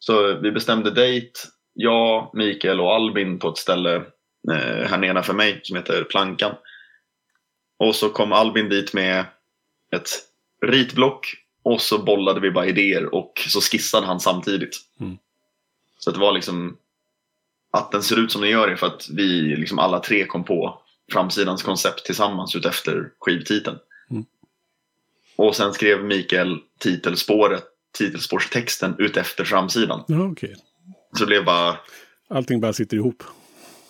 Så 0.00 0.34
vi 0.34 0.52
bestämde 0.52 0.90
dejt, 0.90 1.40
jag, 1.74 2.30
Mikael 2.34 2.80
och 2.80 2.94
Albin 2.94 3.38
på 3.38 3.48
ett 3.48 3.58
ställe 3.58 3.96
eh, 4.50 4.88
här 4.88 4.98
nedanför 4.98 5.34
mig 5.34 5.60
som 5.62 5.76
heter 5.76 6.04
Plankan. 6.04 6.54
Och 7.78 7.94
så 7.94 8.08
kom 8.08 8.32
Albin 8.32 8.68
dit 8.68 8.92
med 8.94 9.24
ett 9.96 10.08
ritblock 10.66 11.34
och 11.62 11.80
så 11.80 11.98
bollade 11.98 12.40
vi 12.40 12.50
bara 12.50 12.66
idéer 12.66 13.14
och 13.14 13.32
så 13.48 13.60
skissade 13.60 14.06
han 14.06 14.20
samtidigt. 14.20 14.76
Mm. 15.00 15.18
Så 15.98 16.10
det 16.10 16.18
var 16.18 16.32
liksom 16.32 16.76
att 17.70 17.92
den 17.92 18.02
ser 18.02 18.18
ut 18.18 18.32
som 18.32 18.40
den 18.40 18.50
gör 18.50 18.68
är 18.68 18.76
för 18.76 18.86
att 18.86 19.08
vi 19.10 19.56
liksom 19.56 19.78
alla 19.78 20.00
tre 20.00 20.26
kom 20.26 20.44
på 20.44 20.82
framsidans 21.12 21.62
koncept 21.62 22.04
tillsammans 22.04 22.56
utefter 22.56 23.10
skivtiteln. 23.18 23.78
Mm. 24.10 24.24
Och 25.36 25.56
sen 25.56 25.72
skrev 25.72 26.04
Mikael 26.04 26.58
titelspåret 26.78 27.64
titelspårstexten 27.98 28.94
utefter 28.98 29.44
framsidan. 29.44 30.04
Ja, 30.08 30.24
okay. 30.28 30.54
Så 31.18 31.24
det 31.24 31.26
blev 31.26 31.44
bara... 31.44 31.76
Allting 32.28 32.60
bara 32.60 32.72
sitter 32.72 32.96
ihop. 32.96 33.22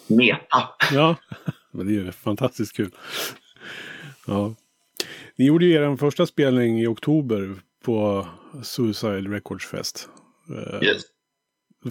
Meta. 0.06 0.68
Ja, 0.92 1.16
men 1.70 1.86
det 1.86 1.92
är 1.92 1.94
ju 1.94 2.12
fantastiskt 2.12 2.76
kul. 2.76 2.90
Ja. 4.26 4.54
Ni 5.36 5.46
gjorde 5.46 5.64
ju 5.64 5.72
er 5.72 5.96
första 5.96 6.26
spelning 6.26 6.80
i 6.80 6.86
oktober 6.86 7.54
på 7.84 8.26
Suicide 8.62 9.30
Records 9.30 9.66
Fest. 9.66 10.08
Eh, 10.48 10.88
yes. 10.88 11.02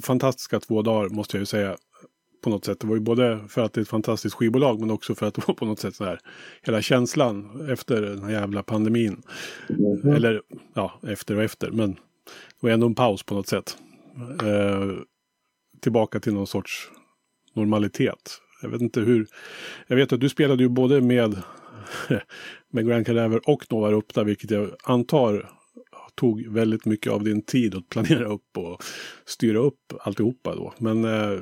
Fantastiska 0.04 0.60
två 0.60 0.82
dagar 0.82 1.10
måste 1.10 1.38
jag 1.38 1.42
ju 1.42 1.46
säga. 1.46 1.78
På 2.42 2.50
något 2.50 2.66
sätt. 2.66 2.80
Det 2.80 2.88
var 2.88 2.96
ju 2.96 3.02
både 3.02 3.40
för 3.48 3.62
att 3.62 3.74
det 3.74 3.80
är 3.80 3.82
ett 3.82 3.90
fantastiskt 3.90 4.36
skivbolag 4.36 4.80
men 4.80 4.92
också 4.92 5.16
för 5.16 5.26
att 5.26 5.34
det 5.34 5.48
var 5.48 5.54
på 5.54 5.66
något 5.66 5.80
sätt 5.80 5.96
så 5.96 6.06
här. 6.06 6.20
Hela 6.62 6.82
känslan 6.82 7.68
efter 7.72 8.02
den 8.02 8.24
här 8.24 8.32
jävla 8.32 8.64
pandemin. 8.64 9.22
Mm. 9.70 10.16
Eller 10.16 10.42
ja, 10.74 11.00
efter 11.08 11.36
och 11.36 11.44
efter. 11.44 11.72
Men 11.72 11.92
det 11.92 12.60
var 12.60 12.70
ändå 12.70 12.88
en 12.88 12.96
paus 12.96 13.24
på 13.24 13.36
något 13.36 13.48
sätt. 13.48 13.78
Eh, 14.44 14.90
tillbaka 15.82 16.20
till 16.20 16.34
någon 16.34 16.48
sorts 16.48 16.92
normalitet. 17.54 18.42
Jag 18.62 18.70
vet 18.70 18.82
inte 18.82 19.02
hur. 19.02 19.28
Jag 19.88 19.96
vet 19.96 20.14
att 20.14 20.20
du 20.20 20.30
spelade 20.30 20.64
ju 20.64 20.70
både 20.70 21.02
med, 21.02 21.42
med 22.72 22.88
Grand 22.88 23.06
Cadaver 23.06 23.50
och 23.50 23.66
Nova 23.70 23.92
Rupta, 23.92 24.24
vilket 24.24 24.52
jag 24.52 24.70
antar 24.84 25.50
tog 26.20 26.48
väldigt 26.48 26.86
mycket 26.86 27.12
av 27.12 27.24
din 27.24 27.42
tid 27.42 27.76
att 27.76 27.90
planera 27.90 28.26
upp 28.26 28.58
och 28.58 28.84
styra 29.26 29.60
upp 29.60 29.94
alltihopa 30.00 30.56
då. 30.56 30.74
Men 30.78 31.06
eh, 31.06 31.40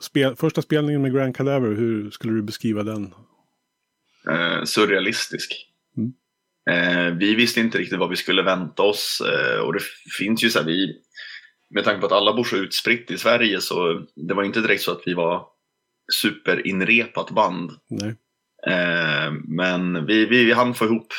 spel, 0.00 0.36
första 0.36 0.62
spelningen 0.62 1.02
med 1.02 1.14
Grand 1.14 1.36
Cadaver, 1.36 1.74
hur 1.74 2.10
skulle 2.10 2.32
du 2.32 2.42
beskriva 2.42 2.82
den? 2.82 3.14
Eh, 4.30 4.64
surrealistisk. 4.64 5.66
Mm. 5.96 6.12
Eh, 6.70 7.14
vi 7.14 7.34
visste 7.34 7.60
inte 7.60 7.78
riktigt 7.78 7.98
vad 7.98 8.10
vi 8.10 8.16
skulle 8.16 8.42
vänta 8.42 8.82
oss 8.82 9.22
eh, 9.26 9.60
och 9.60 9.72
det 9.72 9.80
finns 10.18 10.44
ju 10.44 10.50
så 10.50 10.58
här, 10.58 10.66
vi, 10.66 11.00
med 11.70 11.84
tanke 11.84 12.00
på 12.00 12.06
att 12.06 12.12
alla 12.12 12.32
bor 12.32 12.44
så 12.44 12.56
utspritt 12.56 13.10
i 13.10 13.18
Sverige 13.18 13.60
så 13.60 14.06
det 14.14 14.34
var 14.34 14.44
inte 14.44 14.60
direkt 14.60 14.82
så 14.82 14.92
att 14.92 15.02
vi 15.06 15.14
var 15.14 15.46
superinrepat 16.12 17.30
band. 17.30 17.72
Nej. 17.88 18.14
Eh, 18.66 19.32
men 19.44 20.06
vi, 20.06 20.26
vi, 20.26 20.44
vi 20.44 20.52
hann 20.52 20.74
få 20.74 20.84
ihop 20.84 21.12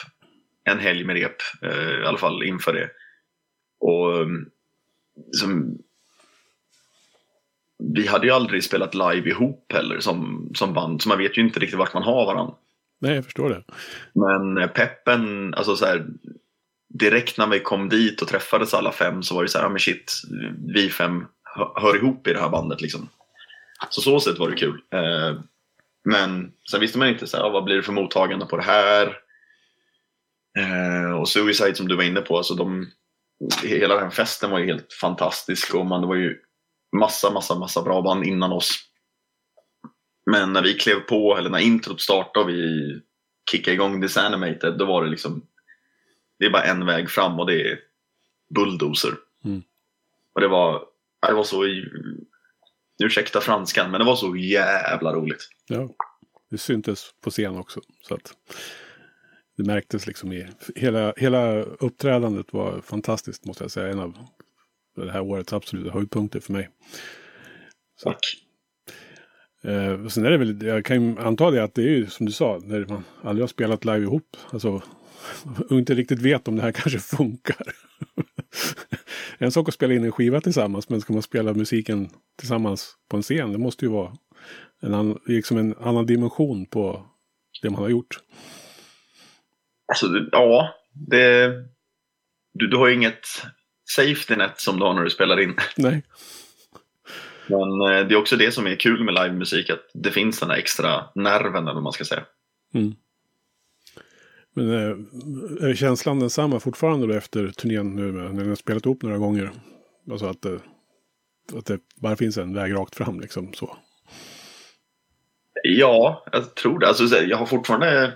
en 0.63 0.79
helg 0.79 1.03
med 1.03 1.15
rep, 1.15 1.37
eh, 1.61 2.01
i 2.01 2.05
alla 2.05 2.17
fall 2.17 2.43
inför 2.43 2.73
det. 2.73 2.89
Och 3.79 4.27
som, 5.31 5.77
vi 7.79 8.07
hade 8.07 8.27
ju 8.27 8.33
aldrig 8.33 8.63
spelat 8.63 8.95
live 8.95 9.29
ihop 9.29 9.73
heller 9.73 9.99
som, 9.99 10.49
som 10.55 10.73
band, 10.73 11.01
så 11.01 11.09
man 11.09 11.17
vet 11.17 11.37
ju 11.37 11.41
inte 11.41 11.59
riktigt 11.59 11.79
vart 11.79 11.93
man 11.93 12.03
har 12.03 12.25
varandra. 12.25 12.53
Nej, 13.01 13.15
jag 13.15 13.25
förstår 13.25 13.49
det. 13.49 13.63
Men 14.13 14.57
eh, 14.57 14.67
peppen, 14.67 15.53
alltså 15.53 15.75
så 15.75 15.85
här, 15.85 16.05
direkt 16.99 17.37
när 17.37 17.47
vi 17.47 17.59
kom 17.59 17.89
dit 17.89 18.21
och 18.21 18.27
träffades 18.27 18.73
alla 18.73 18.91
fem 18.91 19.23
så 19.23 19.35
var 19.35 19.43
det 19.43 19.49
så 19.49 19.57
här, 19.57 19.65
ja 19.65 19.69
men 19.69 19.79
shit, 19.79 20.13
vi 20.73 20.89
fem 20.89 21.25
hör 21.75 21.95
ihop 21.95 22.27
i 22.27 22.33
det 22.33 22.39
här 22.39 22.49
bandet 22.49 22.81
liksom. 22.81 23.09
Så 23.89 24.01
så 24.01 24.19
sätt 24.19 24.39
var 24.39 24.49
det 24.49 24.55
kul. 24.55 24.81
Eh, 24.93 25.39
men 26.05 26.51
sen 26.71 26.79
visste 26.79 26.97
man 26.97 27.07
inte 27.07 27.27
så 27.27 27.37
här, 27.37 27.49
vad 27.49 27.63
blir 27.63 27.75
det 27.75 27.83
för 27.83 27.93
mottagande 27.93 28.45
på 28.45 28.57
det 28.57 28.63
här? 28.63 29.17
Eh, 30.59 31.11
och 31.11 31.29
Suicide 31.29 31.75
som 31.75 31.87
du 31.87 31.95
var 31.95 32.03
inne 32.03 32.21
på, 32.21 32.37
alltså 32.37 32.53
de, 32.53 32.87
hela 33.63 33.95
den 33.95 34.11
festen 34.11 34.51
var 34.51 34.59
ju 34.59 34.65
helt 34.65 34.93
fantastisk 34.93 35.75
och 35.75 35.85
man, 35.85 36.01
det 36.01 36.07
var 36.07 36.15
ju 36.15 36.37
massa, 36.95 37.31
massa, 37.31 37.59
massa 37.59 37.81
bra 37.81 38.01
band 38.01 38.25
innan 38.25 38.51
oss. 38.51 38.79
Men 40.31 40.53
när 40.53 40.63
vi 40.63 40.73
klev 40.73 40.99
på, 40.99 41.37
eller 41.37 41.49
när 41.49 41.59
introt 41.59 42.01
startade 42.01 42.45
och 42.45 42.49
vi 42.49 42.93
kickade 43.51 43.75
igång 43.75 44.01
Disanimated, 44.01 44.77
då 44.77 44.85
var 44.85 45.03
det 45.03 45.09
liksom 45.09 45.47
det 46.39 46.45
är 46.45 46.49
bara 46.49 46.63
en 46.63 46.85
väg 46.85 47.09
fram 47.09 47.39
och 47.39 47.47
det 47.47 47.61
är 47.61 47.79
bulldozer. 48.55 49.13
Mm. 49.45 49.63
Och 50.33 50.41
det 50.41 50.47
var, 50.47 50.85
det 51.27 51.33
var 51.33 51.43
så, 51.43 51.63
ursäkta 53.03 53.41
franskan, 53.41 53.91
men 53.91 53.99
det 53.99 54.05
var 54.05 54.15
så 54.15 54.35
jävla 54.35 55.13
roligt. 55.13 55.49
Ja, 55.67 55.89
det 56.49 56.57
syntes 56.57 57.13
på 57.21 57.29
scen 57.29 57.57
också. 57.57 57.81
Så 58.01 58.13
att 58.13 58.33
det 59.57 59.63
märktes 59.63 60.07
liksom 60.07 60.33
i, 60.33 60.47
hela, 60.75 61.13
hela 61.17 61.61
uppträdandet 61.61 62.53
var 62.53 62.81
fantastiskt 62.81 63.45
måste 63.45 63.63
jag 63.63 63.71
säga. 63.71 63.91
En 63.91 63.99
av 63.99 64.17
det 65.05 65.11
här 65.11 65.21
årets 65.21 65.53
absoluta 65.53 65.91
höjdpunkter 65.91 66.39
för 66.39 66.53
mig. 66.53 66.69
Så. 67.95 68.09
Tack. 68.09 68.19
Eh, 69.63 70.07
sen 70.07 70.25
är 70.25 70.29
det 70.29 70.37
väl, 70.37 70.65
jag 70.65 70.85
kan 70.85 71.03
ju 71.03 71.19
anta 71.19 71.51
det 71.51 71.63
att 71.63 71.75
det 71.75 71.81
är 71.81 71.89
ju 71.89 72.07
som 72.07 72.25
du 72.25 72.31
sa, 72.31 72.59
när 72.63 72.85
man 72.85 73.03
aldrig 73.23 73.43
har 73.43 73.47
spelat 73.47 73.85
live 73.85 74.01
ihop. 74.01 74.37
Alltså 74.49 74.81
och 75.69 75.71
inte 75.77 75.93
riktigt 75.93 76.21
vet 76.21 76.47
om 76.47 76.55
det 76.55 76.61
här 76.61 76.71
kanske 76.75 76.99
funkar. 76.99 77.67
en 79.37 79.51
sak 79.51 79.67
att 79.67 79.73
spela 79.73 79.93
in 79.93 80.03
en 80.03 80.11
skiva 80.11 80.41
tillsammans, 80.41 80.89
men 80.89 81.01
ska 81.01 81.13
man 81.13 81.21
spela 81.21 81.53
musiken 81.53 82.09
tillsammans 82.39 82.95
på 83.09 83.17
en 83.17 83.23
scen, 83.23 83.51
det 83.51 83.57
måste 83.57 83.85
ju 83.85 83.91
vara 83.91 84.13
en, 84.81 84.93
annan, 84.93 85.19
liksom 85.25 85.57
en 85.57 85.75
annan 85.77 86.05
dimension 86.05 86.65
på 86.65 87.05
det 87.61 87.69
man 87.69 87.81
har 87.81 87.89
gjort. 87.89 88.19
Alltså, 89.87 90.07
ja, 90.31 90.73
det, 90.93 91.47
du, 92.53 92.67
du 92.67 92.77
har 92.77 92.87
ju 92.87 92.93
inget 92.93 93.19
safety 93.95 94.35
net 94.35 94.59
som 94.59 94.79
du 94.79 94.85
har 94.85 94.93
när 94.93 95.03
du 95.03 95.09
spelar 95.09 95.39
in. 95.39 95.55
Nej. 95.77 96.03
Men 97.47 97.81
eh, 97.81 98.07
det 98.07 98.13
är 98.13 98.15
också 98.15 98.35
det 98.35 98.51
som 98.51 98.67
är 98.67 98.75
kul 98.75 99.03
med 99.03 99.13
livemusik, 99.13 99.69
att 99.69 99.89
det 99.93 100.11
finns 100.11 100.39
den 100.39 100.49
här 100.49 100.57
extra 100.57 101.03
nerven, 101.15 101.63
eller 101.63 101.73
vad 101.73 101.83
man 101.83 101.93
ska 101.93 102.05
säga. 102.05 102.23
Mm. 102.73 102.95
Men 104.53 104.69
är 105.61 105.75
känslan 105.75 106.19
densamma 106.19 106.59
fortfarande 106.59 107.07
då 107.07 107.13
efter 107.13 107.47
turnén 107.47 107.95
nu 107.95 108.11
när 108.11 108.29
ni 108.29 108.47
har 108.47 108.55
spelat 108.55 108.85
ihop 108.85 109.01
några 109.01 109.17
gånger? 109.17 109.51
Alltså 110.11 110.25
att 110.25 110.45
att 111.55 111.65
det 111.65 111.79
bara 111.95 112.15
finns 112.15 112.37
en 112.37 112.53
väg 112.53 112.73
rakt 112.73 112.95
fram 112.95 113.19
liksom 113.19 113.53
så? 113.53 113.77
Ja, 115.63 116.25
jag 116.31 116.55
tror 116.55 116.79
det. 116.79 116.87
Alltså, 116.87 117.23
jag 117.23 117.37
har 117.37 117.45
fortfarande 117.45 118.13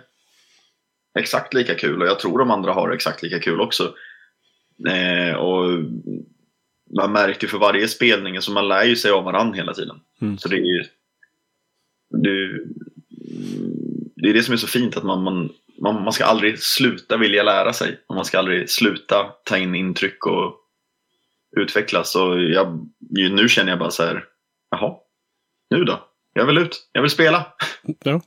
exakt 1.20 1.54
lika 1.54 1.76
kul 1.76 2.02
och 2.02 2.08
jag 2.08 2.20
tror 2.20 2.40
de 2.40 2.52
andra 2.52 2.74
har 2.74 2.92
exakt 2.92 3.24
lika 3.24 3.40
kul 3.40 3.62
också. 3.62 3.94
Eh, 4.90 5.36
och 5.36 5.84
man 6.98 7.12
märker 7.12 7.48
för 7.48 7.58
varje 7.58 7.88
spelning, 7.88 8.34
så 8.34 8.38
alltså 8.38 8.52
man 8.52 8.68
lär 8.68 8.84
ju 8.84 8.96
sig 8.96 9.12
av 9.12 9.24
varandra 9.24 9.56
hela 9.56 9.74
tiden. 9.74 10.00
Mm. 10.22 10.38
Så 10.38 10.48
det 10.48 10.56
är 10.56 10.66
ju 10.66 10.84
det, 12.10 12.66
det 14.16 14.30
är 14.30 14.34
det 14.34 14.44
som 14.44 14.54
är 14.54 14.58
så 14.58 14.68
fint 14.68 14.98
att 14.98 15.04
man, 15.04 15.24
man 15.24 15.50
man, 15.82 16.04
man 16.04 16.14
ska 16.14 16.26
aldrig 16.26 16.60
sluta 16.60 17.18
vilja 17.18 17.44
lära 17.44 17.74
sig. 17.74 18.00
Och 18.08 18.16
man 18.16 18.26
ska 18.26 18.40
aldrig 18.40 18.70
sluta 18.70 19.32
ta 19.44 19.58
in 19.58 19.76
intryck 19.76 20.26
och 20.26 20.56
utvecklas. 21.58 22.16
Och 22.16 22.42
jag, 22.42 22.90
nu 23.10 23.50
känner 23.50 23.72
jag 23.72 23.80
bara 23.80 23.92
så 23.92 24.04
här, 24.04 24.26
jaha, 24.72 24.96
nu 25.70 25.84
då? 25.84 26.08
Jag 26.34 26.46
vill 26.46 26.58
ut, 26.58 26.90
jag 26.92 27.02
vill 27.02 27.12
spela. 27.12 27.48
Ja. 28.04 28.22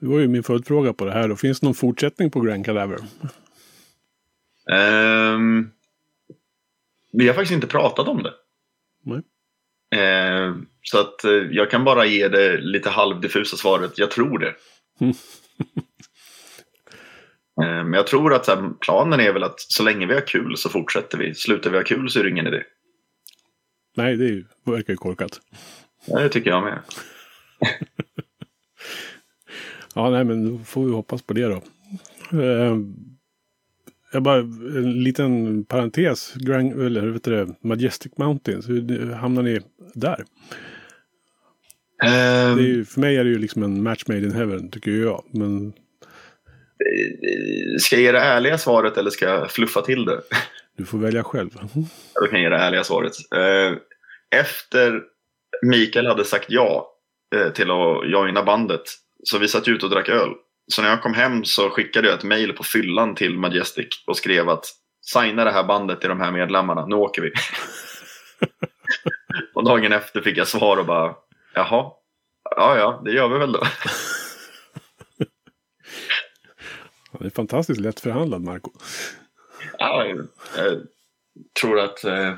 Det 0.00 0.06
var 0.06 0.18
ju 0.18 0.28
min 0.28 0.42
följdfråga 0.42 0.92
på 0.92 1.04
det 1.04 1.12
här. 1.12 1.28
Då. 1.28 1.36
Finns 1.36 1.60
det 1.60 1.66
någon 1.66 1.74
fortsättning 1.74 2.30
på 2.30 2.40
Grand 2.40 2.66
Cadaver? 2.66 2.98
Um, 4.70 5.70
vi 7.12 7.26
har 7.26 7.34
faktiskt 7.34 7.54
inte 7.54 7.66
pratat 7.66 8.08
om 8.08 8.22
det. 8.22 8.34
Uh, 9.96 10.56
så 10.82 11.00
att 11.00 11.24
uh, 11.24 11.52
jag 11.52 11.70
kan 11.70 11.84
bara 11.84 12.06
ge 12.06 12.28
det 12.28 12.60
lite 12.60 12.90
halvdiffusa 12.90 13.56
svaret, 13.56 13.98
jag 13.98 14.10
tror 14.10 14.38
det. 14.38 14.54
Uh, 15.02 15.14
men 17.84 17.92
jag 17.92 18.06
tror 18.06 18.34
att 18.34 18.46
här, 18.46 18.70
planen 18.80 19.20
är 19.20 19.32
väl 19.32 19.42
att 19.42 19.60
så 19.60 19.82
länge 19.82 20.06
vi 20.06 20.14
har 20.14 20.26
kul 20.26 20.56
så 20.56 20.68
fortsätter 20.68 21.18
vi. 21.18 21.34
Slutar 21.34 21.70
vi 21.70 21.76
ha 21.76 21.84
kul 21.84 22.10
så 22.10 22.18
är 22.18 22.24
det 22.24 22.30
ingen 22.30 22.46
idé. 22.46 22.62
Nej, 23.96 24.16
det 24.16 24.44
verkar 24.64 24.92
ju 24.92 24.96
korkat. 24.96 25.40
Ja, 26.06 26.20
det 26.20 26.28
tycker 26.28 26.50
jag 26.50 26.62
med. 26.62 26.78
ja, 29.94 30.10
nej, 30.10 30.24
men 30.24 30.50
då 30.50 30.64
får 30.64 30.84
vi 30.84 30.92
hoppas 30.92 31.22
på 31.22 31.34
det 31.34 31.44
då. 31.46 31.62
Eh, 32.42 32.76
jag 34.12 34.22
bara, 34.22 34.38
en 34.38 35.04
liten 35.04 35.64
parentes. 35.64 36.34
Grand, 36.34 36.82
eller 36.82 37.06
vet 37.06 37.24
du 37.24 37.30
det, 37.30 37.54
Majestic 37.60 38.12
Mountains. 38.16 38.68
Hur 38.68 39.12
hamnar 39.12 39.42
ni 39.42 39.60
där? 39.94 40.24
Um, 42.02 42.56
det 42.56 42.62
är 42.62 42.66
ju, 42.66 42.84
för 42.84 43.00
mig 43.00 43.16
är 43.16 43.24
det 43.24 43.30
ju 43.30 43.38
liksom 43.38 43.62
en 43.62 43.82
match 43.82 44.02
made 44.06 44.20
in 44.20 44.32
heaven, 44.32 44.70
tycker 44.70 44.90
jag. 44.90 45.24
Men... 45.30 45.72
Ska 47.80 47.96
jag 47.96 48.02
ge 48.02 48.12
det 48.12 48.20
ärliga 48.20 48.58
svaret 48.58 48.96
eller 48.96 49.10
ska 49.10 49.24
jag 49.24 49.50
fluffa 49.50 49.82
till 49.82 50.04
det? 50.04 50.20
Du 50.76 50.84
får 50.84 50.98
välja 50.98 51.22
själv. 51.22 51.50
Jag 52.14 52.30
kan 52.30 52.42
ge 52.42 52.48
det 52.48 52.56
ärliga 52.56 52.84
svaret. 52.84 53.12
Eh, 53.34 53.78
efter 54.40 55.02
Mikael 55.62 56.06
hade 56.06 56.24
sagt 56.24 56.46
ja 56.48 56.92
eh, 57.36 57.52
till 57.52 57.70
att 57.70 58.10
joina 58.10 58.42
bandet. 58.42 58.82
Så 59.24 59.38
vi 59.38 59.48
satt 59.48 59.68
ute 59.68 59.86
och 59.86 59.92
drack 59.92 60.08
öl. 60.08 60.30
Så 60.70 60.82
när 60.82 60.88
jag 60.88 61.02
kom 61.02 61.14
hem 61.14 61.44
så 61.44 61.70
skickade 61.70 62.08
jag 62.08 62.18
ett 62.18 62.24
mail 62.24 62.52
på 62.52 62.62
fyllan 62.62 63.14
till 63.14 63.38
Majestic 63.38 64.04
och 64.06 64.16
skrev 64.16 64.48
att 64.48 64.64
signa 65.00 65.44
det 65.44 65.50
här 65.50 65.64
bandet 65.64 66.00
till 66.00 66.08
de 66.08 66.20
här 66.20 66.32
medlemmarna, 66.32 66.86
nu 66.86 66.94
åker 66.94 67.22
vi. 67.22 67.32
och 69.54 69.64
dagen 69.64 69.92
efter 69.92 70.20
fick 70.20 70.36
jag 70.36 70.48
svar 70.48 70.76
och 70.76 70.86
bara, 70.86 71.14
jaha, 71.54 71.92
ja 72.56 72.76
ja, 72.76 73.02
det 73.04 73.12
gör 73.12 73.28
vi 73.28 73.38
väl 73.38 73.52
då. 73.52 73.58
det 77.18 77.26
är 77.26 77.30
fantastiskt 77.30 77.80
lätt 77.80 78.00
förhandlad, 78.00 78.42
Marco. 78.42 78.70
Ja, 79.78 80.06
jag 80.56 80.86
tror 81.60 81.80
att 81.80 82.04
eh, 82.04 82.28
eh 82.28 82.34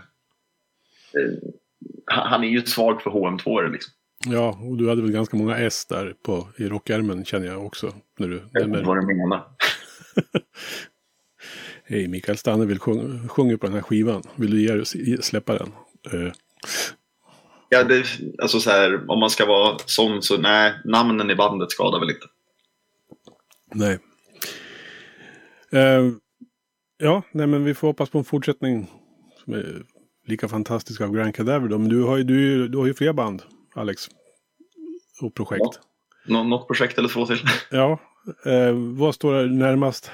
han 2.06 2.44
är 2.44 2.48
ju 2.48 2.66
svag 2.66 3.02
för 3.02 3.10
HM2 3.10 3.72
liksom. 3.72 3.92
Ja, 4.26 4.58
och 4.62 4.76
du 4.76 4.88
hade 4.88 5.02
väl 5.02 5.12
ganska 5.12 5.36
många 5.36 5.58
S 5.58 5.86
där 5.86 6.14
på, 6.22 6.48
i 6.56 6.68
rockärmen 6.68 7.24
känner 7.24 7.46
jag 7.46 7.66
också. 7.66 7.94
När 8.18 8.28
du 8.28 8.42
jag 8.52 8.68
vet 8.68 8.86
vad 8.86 8.96
du 8.96 9.06
menar. 9.06 9.44
Hej, 11.84 12.08
Mikael 12.08 12.38
Stanne 12.38 12.66
vill 12.66 12.78
sjunga, 12.78 13.28
sjunga 13.28 13.58
på 13.58 13.66
den 13.66 13.74
här 13.74 13.82
skivan. 13.82 14.22
Vill 14.36 14.50
du 14.50 14.60
ge, 14.60 14.84
släppa 15.22 15.58
den? 15.58 15.72
Uh. 16.14 16.32
Ja, 17.68 17.84
det, 17.84 18.04
alltså 18.42 18.60
så 18.60 18.70
här, 18.70 19.10
om 19.10 19.20
man 19.20 19.30
ska 19.30 19.46
vara 19.46 19.78
sån 19.86 20.22
så 20.22 20.38
nej, 20.38 20.74
namnen 20.84 21.30
i 21.30 21.34
bandet 21.34 21.70
skadar 21.70 22.00
väl 22.00 22.10
inte. 22.10 22.26
Nej. 23.74 23.98
Uh, 25.74 26.12
ja, 26.98 27.22
nej 27.32 27.46
men 27.46 27.64
vi 27.64 27.74
får 27.74 27.88
hoppas 27.88 28.10
på 28.10 28.18
en 28.18 28.24
fortsättning 28.24 28.90
som 29.44 29.52
är 29.52 29.82
lika 30.26 30.48
fantastisk 30.48 31.00
av 31.00 31.12
Grand 31.12 31.34
Cadaver 31.34 31.68
då. 31.68 31.78
Men 31.78 31.88
du 31.88 32.02
har 32.02 32.16
ju, 32.16 32.24
du, 32.24 32.68
du 32.68 32.78
har 32.78 32.86
ju 32.86 32.94
fler 32.94 33.12
band, 33.12 33.42
Alex. 33.74 34.08
Och 35.22 35.34
projekt. 35.34 35.60
Ja. 35.62 35.72
Nå 36.26 36.44
något 36.44 36.66
projekt 36.66 36.98
eller 36.98 37.08
två 37.08 37.26
till. 37.26 37.38
ja. 37.70 38.00
Eh, 38.46 38.72
vad 38.74 39.14
står 39.14 39.46
närmast 39.46 40.10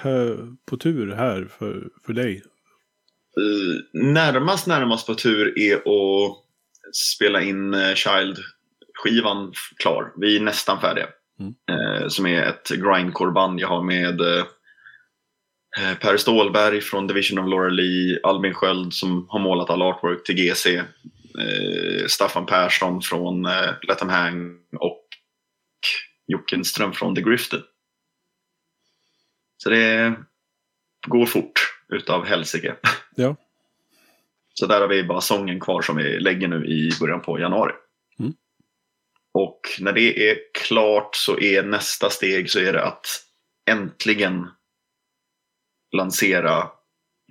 på 0.66 0.76
tur 0.76 1.14
här 1.14 1.48
för, 1.58 1.88
för 2.06 2.12
dig? 2.12 2.42
Uh, 3.40 4.02
närmast 4.12 4.66
närmast 4.66 5.06
på 5.06 5.14
tur 5.14 5.58
är 5.58 5.76
att 5.76 6.44
spela 6.94 7.42
in 7.42 7.74
uh, 7.74 7.94
Child-skivan 7.94 9.52
klar. 9.76 10.12
Vi 10.16 10.36
är 10.36 10.40
nästan 10.40 10.80
färdiga. 10.80 11.06
Mm. 11.40 11.54
Uh, 11.80 12.08
som 12.08 12.26
är 12.26 12.42
ett 12.42 12.68
grindcore-band 12.68 13.60
jag 13.60 13.68
har 13.68 13.82
med 13.82 14.20
Eh, 15.76 15.98
per 15.98 16.16
Stålberg 16.16 16.80
från 16.80 17.06
Division 17.06 17.38
of 17.38 17.50
Laura 17.50 17.68
Lee, 17.68 18.20
Albin 18.22 18.54
Sköld 18.54 18.94
som 18.94 19.26
har 19.28 19.38
målat 19.38 19.70
all 19.70 19.82
artwork 19.82 20.24
till 20.24 20.34
GC, 20.34 20.76
eh, 20.76 20.84
Staffan 22.08 22.46
Persson 22.46 23.02
från 23.02 23.46
eh, 23.46 23.74
Let 23.88 23.98
them 23.98 24.08
hang 24.08 24.58
och 24.78 25.04
Jocke 26.26 26.64
Ström 26.64 26.92
från 26.92 27.14
The 27.14 27.22
Grifted. 27.22 27.62
Så 29.56 29.70
det 29.70 30.14
går 31.06 31.26
fort 31.26 31.74
utav 31.88 32.24
helsike. 32.24 32.76
Ja. 33.16 33.36
Så 34.54 34.66
där 34.66 34.80
har 34.80 34.88
vi 34.88 35.04
bara 35.04 35.20
sången 35.20 35.60
kvar 35.60 35.82
som 35.82 35.96
vi 35.96 36.20
lägger 36.20 36.48
nu 36.48 36.66
i 36.66 36.90
början 37.00 37.22
på 37.22 37.40
januari. 37.40 37.72
Mm. 38.18 38.32
Och 39.32 39.60
när 39.80 39.92
det 39.92 40.30
är 40.30 40.38
klart 40.54 41.16
så 41.16 41.40
är 41.40 41.62
nästa 41.62 42.10
steg 42.10 42.50
så 42.50 42.58
är 42.58 42.72
det 42.72 42.84
att 42.84 43.06
äntligen 43.70 44.48
lansera 45.96 46.70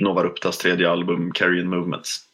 Nova 0.02 0.24
Ruptas 0.24 0.58
tredje 0.58 0.90
album 0.90 1.32
Carrion 1.32 1.70
Movements. 1.70 2.27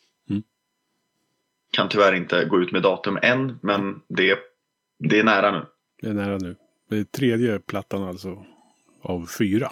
Kan 1.77 1.89
tyvärr 1.89 2.13
inte 2.13 2.45
gå 2.45 2.61
ut 2.61 2.71
med 2.71 2.81
datum 2.81 3.19
än, 3.21 3.59
men 3.61 4.01
det, 4.07 4.39
det 4.99 5.19
är 5.19 5.23
nära 5.23 5.51
nu. 5.51 5.65
Det 6.01 6.09
är 6.09 6.13
nära 6.13 6.37
nu. 6.37 6.55
Det 6.89 6.97
är 6.97 7.03
tredje 7.03 7.59
plattan 7.59 8.03
alltså 8.03 8.45
av 9.01 9.25
fyra. 9.39 9.71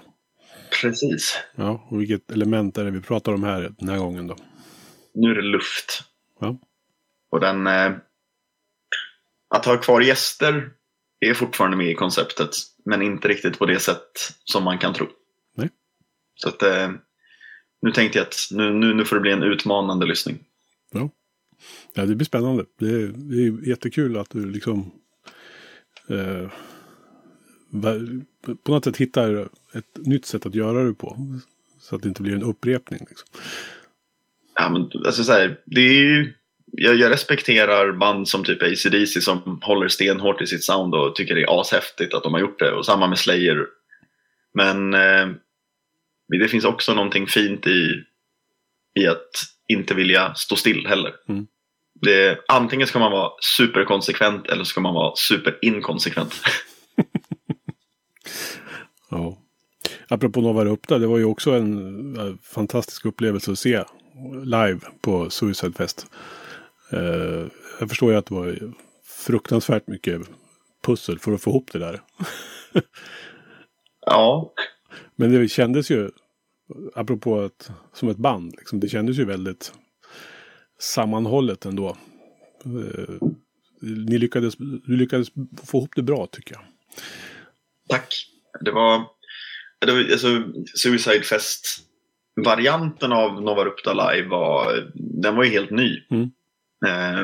Precis. 0.82 1.40
Ja, 1.56 1.88
och 1.90 2.02
vilket 2.02 2.32
element 2.32 2.78
är 2.78 2.86
det 2.86 2.92
vi 2.92 3.02
pratar 3.02 3.34
om 3.34 3.44
här 3.44 3.74
den 3.78 3.90
här 3.90 3.98
gången 3.98 4.28
då? 4.28 4.36
Nu 5.14 5.32
är 5.32 5.36
det 5.36 5.42
luft. 5.42 6.04
Ja. 6.40 6.58
Och 7.32 7.40
den... 7.40 7.68
Eh, 7.68 7.92
att 9.50 9.66
ha 9.66 9.78
kvar 9.78 10.02
gäster 10.02 10.70
är 11.20 11.34
fortfarande 11.34 11.78
med 11.78 11.88
i 11.88 11.96
konceptet, 11.96 12.50
men 12.86 13.02
inte 13.02 13.28
riktigt 13.28 13.60
på 13.60 13.66
det 13.66 13.80
sätt 13.80 14.12
som 14.44 14.64
man 14.64 14.78
kan 14.78 14.94
tro. 14.94 15.08
Så 16.36 16.50
att, 16.50 16.64
eh, 16.64 16.92
nu 17.82 17.92
tänkte 17.92 18.18
jag 18.18 18.28
att 18.28 18.36
nu, 18.52 18.74
nu, 18.74 18.94
nu 18.94 19.06
får 19.06 19.16
det 19.16 19.22
bli 19.22 19.32
en 19.32 19.44
utmanande 19.44 20.06
lyssning. 20.06 20.40
Ja, 20.92 21.10
ja 21.94 22.06
det 22.06 22.16
blir 22.16 22.26
spännande. 22.26 22.66
Det 22.80 22.90
är, 22.90 23.08
det 23.16 23.44
är 23.44 23.68
jättekul 23.68 24.18
att 24.18 24.30
du 24.30 24.50
liksom 24.50 24.92
eh, 26.10 26.52
på 28.64 28.72
något 28.72 28.84
sätt 28.84 28.98
hittar 28.98 29.50
ett 29.74 29.98
nytt 29.98 30.26
sätt 30.26 30.46
att 30.46 30.56
göra 30.56 30.84
det 30.84 30.94
på. 30.94 31.18
Så 31.80 31.96
att 31.96 32.02
det 32.02 32.10
inte 32.10 32.22
blir 32.22 32.34
en 32.34 32.44
upprepning. 32.44 33.00
Liksom. 33.10 33.28
Ja, 34.56 34.70
men, 34.70 35.06
alltså, 35.06 35.24
så 35.24 35.32
här, 35.32 35.60
det 35.66 35.82
är 35.82 36.34
jag, 36.72 36.96
jag, 36.96 37.12
respekterar 37.12 37.92
band 37.92 38.28
som 38.28 38.44
typ 38.44 38.64
ACDC 38.64 39.22
som 39.22 39.60
håller 39.64 39.88
stenhårt 39.88 40.42
i 40.42 40.48
sitt 40.48 40.64
sound 40.64 40.96
och 40.96 41.16
tycker 41.16 41.36
det 41.36 41.42
är 41.42 41.62
ashäftigt 41.62 42.14
att 42.14 42.24
de 42.24 42.34
har 42.34 42.42
gjort 42.42 42.60
det. 42.60 42.72
Och 42.72 42.86
samma 42.86 43.08
med 43.08 43.18
Slayer. 43.18 43.66
Men 44.54 44.94
eh, 44.94 45.30
det 46.40 46.48
finns 46.48 46.66
också 46.66 46.94
någonting 46.94 47.28
fint 47.28 47.68
i, 47.68 48.04
i 49.00 49.08
att 49.08 49.30
inte 49.72 49.94
vilja 49.94 50.34
stå 50.36 50.56
still 50.56 50.88
heller. 50.88 51.14
Mm. 51.30 51.48
Det, 52.02 52.40
antingen 52.48 52.88
ska 52.88 53.00
man 53.00 53.12
vara 53.12 53.32
superkonsekvent 53.58 54.48
eller 54.48 54.64
ska 54.64 54.82
man 54.82 54.94
vara 54.94 55.16
superinkonsekvent. 55.16 56.34
ja. 59.10 59.38
Apropå 60.08 60.42
Nova 60.42 60.66
Rupta, 60.66 60.98
det 60.98 61.08
var 61.08 61.18
ju 61.18 61.26
också 61.26 61.52
en 61.52 62.18
uh, 62.18 62.36
fantastisk 62.44 63.06
upplevelse 63.06 63.52
att 63.52 63.60
se 63.60 63.84
live 64.44 64.80
på 65.02 65.30
Suicide 65.30 65.74
Fest. 65.74 66.06
Uh, 66.94 67.48
jag 67.80 67.90
förstår 67.90 68.12
ju 68.12 68.18
att 68.18 68.26
det 68.26 68.36
var 68.36 68.74
fruktansvärt 69.06 69.88
mycket 69.88 70.22
pussel 70.86 71.20
för 71.20 71.32
att 71.32 71.42
få 71.42 71.50
ihop 71.50 71.70
det 71.72 71.80
där. 71.80 72.02
ja. 74.06 74.54
Men 75.16 75.32
det 75.32 75.48
kändes 75.48 75.92
ju, 75.92 76.10
apropå 76.96 77.40
att, 77.40 77.72
som 77.94 78.10
ett 78.10 78.18
band, 78.18 78.56
liksom, 78.58 78.80
det 78.80 78.88
kändes 78.90 79.18
ju 79.18 79.26
väldigt 79.26 79.74
sammanhållet 80.80 81.66
ändå. 81.66 81.98
Eh, 82.66 83.28
ni 83.82 84.18
lyckades, 84.18 84.56
du 84.58 84.98
lyckades 84.98 85.32
få 85.66 85.78
ihop 85.78 85.96
det 85.96 86.02
bra 86.02 86.28
tycker 86.32 86.54
jag. 86.54 86.64
Tack. 87.90 88.28
Det 88.60 88.72
var, 88.72 89.04
det 89.86 89.92
var 89.92 90.00
alltså, 90.00 90.44
Suicide 90.76 91.24
Fest-varianten 91.24 93.12
av 93.12 93.42
Nova 93.42 93.66
Rupta 93.66 93.94
Live 93.94 94.28
var, 94.28 94.92
den 94.96 95.36
var 95.36 95.44
ju 95.44 95.50
helt 95.50 95.72
ny. 95.72 96.04
Mm. 96.10 96.32
Eh, 96.86 97.22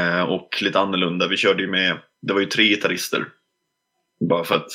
eh, 0.00 0.22
och 0.22 0.62
lite 0.62 0.80
annorlunda. 0.80 1.28
Vi 1.28 1.36
körde 1.36 1.62
ju 1.62 1.68
med, 1.68 1.98
det 2.22 2.32
var 2.32 2.40
ju 2.40 2.46
tre 2.46 2.64
gitarrister. 2.64 3.28
Bara 4.28 4.44
för 4.44 4.54
att 4.54 4.70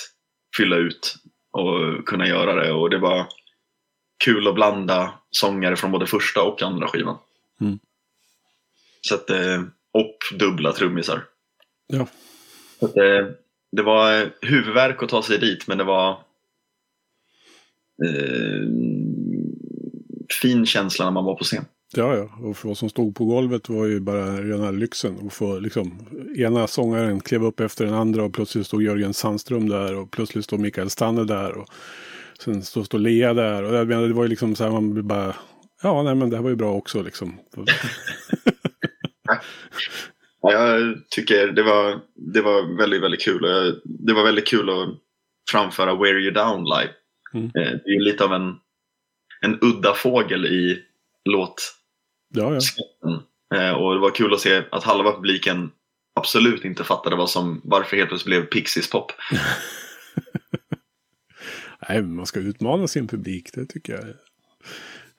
fylla 0.57 0.75
ut 0.75 1.15
och 1.55 2.05
kunna 2.05 2.27
göra 2.27 2.55
det. 2.55 2.71
Och 2.71 2.89
det 2.89 2.97
var, 2.97 3.25
kul 4.17 4.47
att 4.47 4.55
blanda 4.55 5.13
sångare 5.31 5.75
från 5.75 5.91
både 5.91 6.07
första 6.07 6.41
och 6.43 6.61
andra 6.61 6.87
skivan. 6.87 7.17
Mm. 7.61 7.79
Så 9.01 9.15
att, 9.15 9.29
eh, 9.29 9.63
och 9.91 10.17
dubbla 10.39 10.73
trummisar. 10.73 11.23
Ja. 11.87 12.07
Så 12.79 12.85
att, 12.85 12.97
eh, 12.97 13.27
det 13.71 13.81
var 13.81 14.31
huvudvärk 14.41 15.03
att 15.03 15.09
ta 15.09 15.23
sig 15.23 15.37
dit 15.37 15.67
men 15.67 15.77
det 15.77 15.83
var 15.83 16.09
eh, 18.05 18.67
fin 20.41 20.65
känsla 20.65 21.05
när 21.05 21.11
man 21.11 21.25
var 21.25 21.35
på 21.35 21.43
scen. 21.43 21.65
Ja, 21.97 22.15
ja. 22.15 22.47
Och 22.47 22.57
för 22.57 22.69
oss 22.69 22.79
som 22.79 22.89
stod 22.89 23.15
på 23.15 23.25
golvet 23.25 23.69
var 23.69 23.85
ju 23.85 23.99
bara 23.99 24.41
rena 24.41 24.71
lyxen. 24.71 25.27
att 25.27 25.33
få 25.33 25.59
liksom, 25.59 25.99
ena 26.37 26.67
sångaren 26.67 27.19
klev 27.19 27.43
upp 27.45 27.59
efter 27.59 27.85
den 27.85 27.93
andra 27.93 28.23
och 28.23 28.33
plötsligt 28.33 28.67
stod 28.67 28.83
Jörgen 28.83 29.13
Sandström 29.13 29.69
där 29.69 29.95
och 29.95 30.11
plötsligt 30.11 30.45
stod 30.45 30.59
Mikael 30.59 30.89
Stanne 30.89 31.23
där. 31.23 31.57
Och 31.57 31.67
sen 32.39 32.61
stod, 32.63 32.85
stod 32.85 33.01
Lea 33.01 33.33
där. 33.33 33.63
Och 33.63 33.75
jag 33.75 33.87
menar, 33.87 34.07
det 34.07 34.13
var 34.13 34.23
ju 34.23 34.29
liksom 34.29 34.55
så 34.55 34.63
här, 34.63 34.71
man 34.71 35.07
bara, 35.07 35.35
ja, 35.83 36.03
nej 36.03 36.15
men 36.15 36.29
det 36.29 36.35
här 36.35 36.43
var 36.43 36.49
ju 36.49 36.55
bra 36.55 36.73
också 36.73 37.01
liksom. 37.01 37.39
Ja, 40.41 40.51
jag 40.51 40.97
tycker 41.09 41.47
det 41.47 41.63
var, 41.63 41.99
det 42.33 42.41
var 42.41 42.77
väldigt, 42.77 43.01
väldigt 43.03 43.21
kul. 43.21 43.45
Och 43.45 43.73
Det 43.83 44.13
var 44.13 44.23
väldigt 44.23 44.47
kul 44.47 44.69
att 44.69 44.89
framföra 45.51 45.95
Wear 45.95 46.19
You 46.19 46.31
Down 46.31 46.63
live. 46.63 46.93
Mm. 47.33 47.45
Eh, 47.45 47.51
Det 47.83 47.89
är 47.89 47.93
ju 47.93 47.99
lite 47.99 48.23
av 48.23 48.33
en, 48.33 48.55
en 49.41 49.59
udda 49.61 49.93
fågel 49.93 50.45
i 50.45 50.79
låt 51.29 51.73
ja, 52.35 52.53
ja. 52.53 52.59
Eh, 53.57 53.71
Och 53.73 53.93
det 53.93 53.99
var 53.99 54.15
kul 54.15 54.33
att 54.33 54.39
se 54.39 54.63
att 54.71 54.83
halva 54.83 55.11
publiken 55.11 55.71
absolut 56.19 56.65
inte 56.65 56.83
fattade 56.83 57.15
vad 57.15 57.29
som, 57.29 57.61
varför 57.63 57.97
helt 57.97 58.09
plötsligt 58.09 58.29
blev 58.29 58.45
Pixies 58.45 58.89
pop. 58.89 59.11
Nej, 61.89 62.01
man 62.01 62.25
ska 62.25 62.39
utmana 62.39 62.87
sin 62.87 63.07
publik, 63.07 63.49
det 63.53 63.65
tycker 63.65 63.93
jag. 63.93 64.03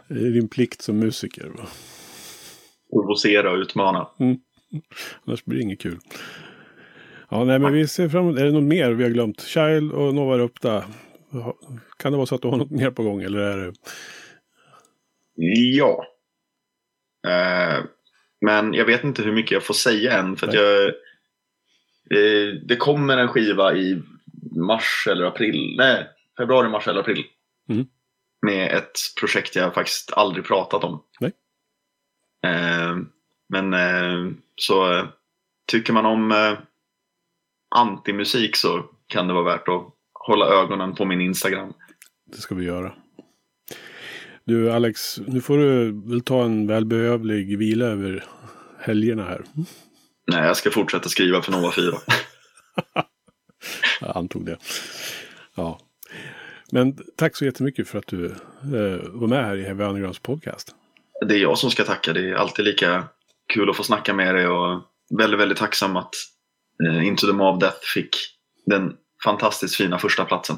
Det 0.08 0.26
är 0.26 0.30
din 0.30 0.48
plikt 0.48 0.82
som 0.82 0.98
musiker. 0.98 1.46
Va? 1.46 1.66
Provocera 2.90 3.50
och 3.50 3.56
utmana. 3.58 4.08
Annars 5.24 5.44
blir 5.44 5.58
det 5.58 5.62
inget 5.62 5.80
kul. 5.80 5.98
Ja, 7.28 7.44
nej, 7.44 7.58
men 7.58 7.72
vi 7.72 7.88
ser 7.88 8.08
fram 8.08 8.24
emot. 8.24 8.38
Är 8.38 8.44
det 8.44 8.52
något 8.52 8.62
mer 8.62 8.92
vi 8.92 9.02
har 9.04 9.10
glömt? 9.10 9.40
Child 9.40 9.92
och 9.92 10.14
Nova 10.14 10.38
Rupta. 10.38 10.84
Kan 11.98 12.12
det 12.12 12.16
vara 12.16 12.26
så 12.26 12.34
att 12.34 12.42
du 12.42 12.48
har 12.48 12.56
något 12.56 12.70
mer 12.70 12.90
på 12.90 13.02
gång? 13.02 13.22
Eller 13.22 13.38
är 13.38 13.56
det... 13.56 13.72
Ja. 15.76 16.04
Eh, 17.26 17.84
Men 18.40 18.74
jag 18.74 18.84
vet 18.84 19.04
inte 19.04 19.22
hur 19.22 19.32
mycket 19.32 19.50
jag 19.50 19.62
får 19.64 19.74
säga 19.74 20.18
än. 20.18 20.36
För 20.36 20.54
jag, 20.54 20.84
eh, 22.10 22.54
det 22.64 22.76
kommer 22.76 23.16
en 23.16 23.28
skiva 23.28 23.74
i 23.74 24.02
mars 24.56 25.08
eller 25.10 25.24
april. 25.24 25.74
Nej, 25.78 26.06
februari, 26.38 26.68
mars 26.68 26.88
eller 26.88 27.00
april. 27.00 27.24
Mm. 27.68 27.86
Med 28.42 28.72
ett 28.74 28.98
projekt 29.20 29.56
jag 29.56 29.74
faktiskt 29.74 30.12
aldrig 30.12 30.44
pratat 30.44 30.84
om. 30.84 31.02
Nej. 31.20 31.32
Eh, 32.44 32.96
Men 33.48 33.74
så 34.56 35.06
tycker 35.66 35.92
man 35.92 36.06
om 36.06 36.56
antimusik 37.74 38.56
så 38.56 38.84
kan 39.06 39.26
det 39.26 39.34
vara 39.34 39.44
värt 39.44 39.68
att 39.68 39.84
hålla 40.12 40.46
ögonen 40.46 40.94
på 40.94 41.04
min 41.04 41.20
Instagram. 41.20 41.72
Det 42.24 42.36
ska 42.36 42.54
vi 42.54 42.64
göra. 42.64 42.94
Du 44.46 44.72
Alex, 44.72 45.20
nu 45.26 45.40
får 45.40 45.58
du 45.58 45.92
väl 46.10 46.20
ta 46.20 46.44
en 46.44 46.66
välbehövlig 46.66 47.58
vila 47.58 47.86
över 47.86 48.24
helgerna 48.80 49.24
här. 49.24 49.44
Nej, 50.26 50.46
jag 50.46 50.56
ska 50.56 50.70
fortsätta 50.70 51.08
skriva 51.08 51.42
för 51.42 51.52
Nova 51.52 51.72
4. 51.72 51.94
Jag 54.00 54.16
antog 54.16 54.46
det. 54.46 54.58
Ja. 55.54 55.80
Men 56.72 56.98
tack 57.16 57.36
så 57.36 57.44
jättemycket 57.44 57.88
för 57.88 57.98
att 57.98 58.06
du 58.06 58.26
eh, 58.26 59.00
var 59.08 59.28
med 59.28 59.44
här 59.44 59.56
i 59.56 59.62
Heavy 59.62 59.84
Undergrounds 59.84 60.18
podcast. 60.18 60.74
Det 61.28 61.34
är 61.34 61.38
jag 61.38 61.58
som 61.58 61.70
ska 61.70 61.84
tacka. 61.84 62.12
Det 62.12 62.30
är 62.30 62.34
alltid 62.34 62.64
lika 62.64 63.04
kul 63.54 63.70
att 63.70 63.76
få 63.76 63.82
snacka 63.82 64.14
med 64.14 64.34
dig 64.34 64.48
och 64.48 64.82
väldigt, 65.18 65.40
väldigt 65.40 65.58
tacksam 65.58 65.96
att 65.96 66.14
eh, 66.84 67.06
Into 67.06 67.26
the 67.26 67.32
Mob 67.32 67.60
Death 67.60 67.78
fick 67.94 68.16
den 68.66 68.92
fantastiskt 69.24 69.76
fina 69.76 69.98
första 69.98 70.24
platsen. 70.24 70.56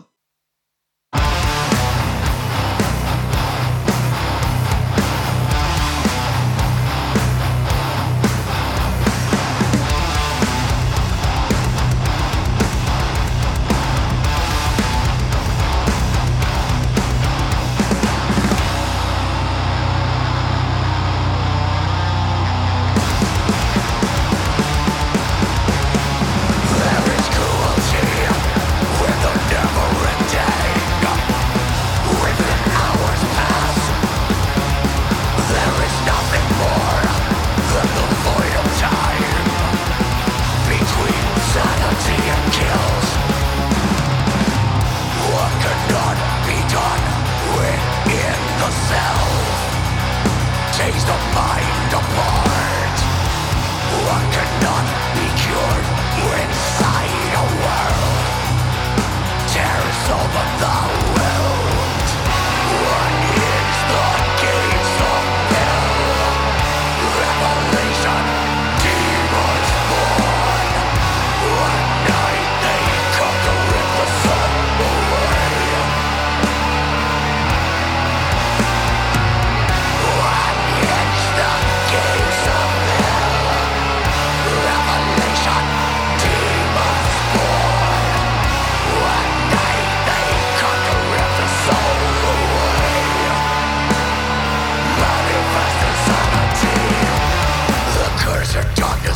Kill 42.50 42.77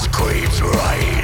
Screams 0.02 0.60
right. 0.60 1.21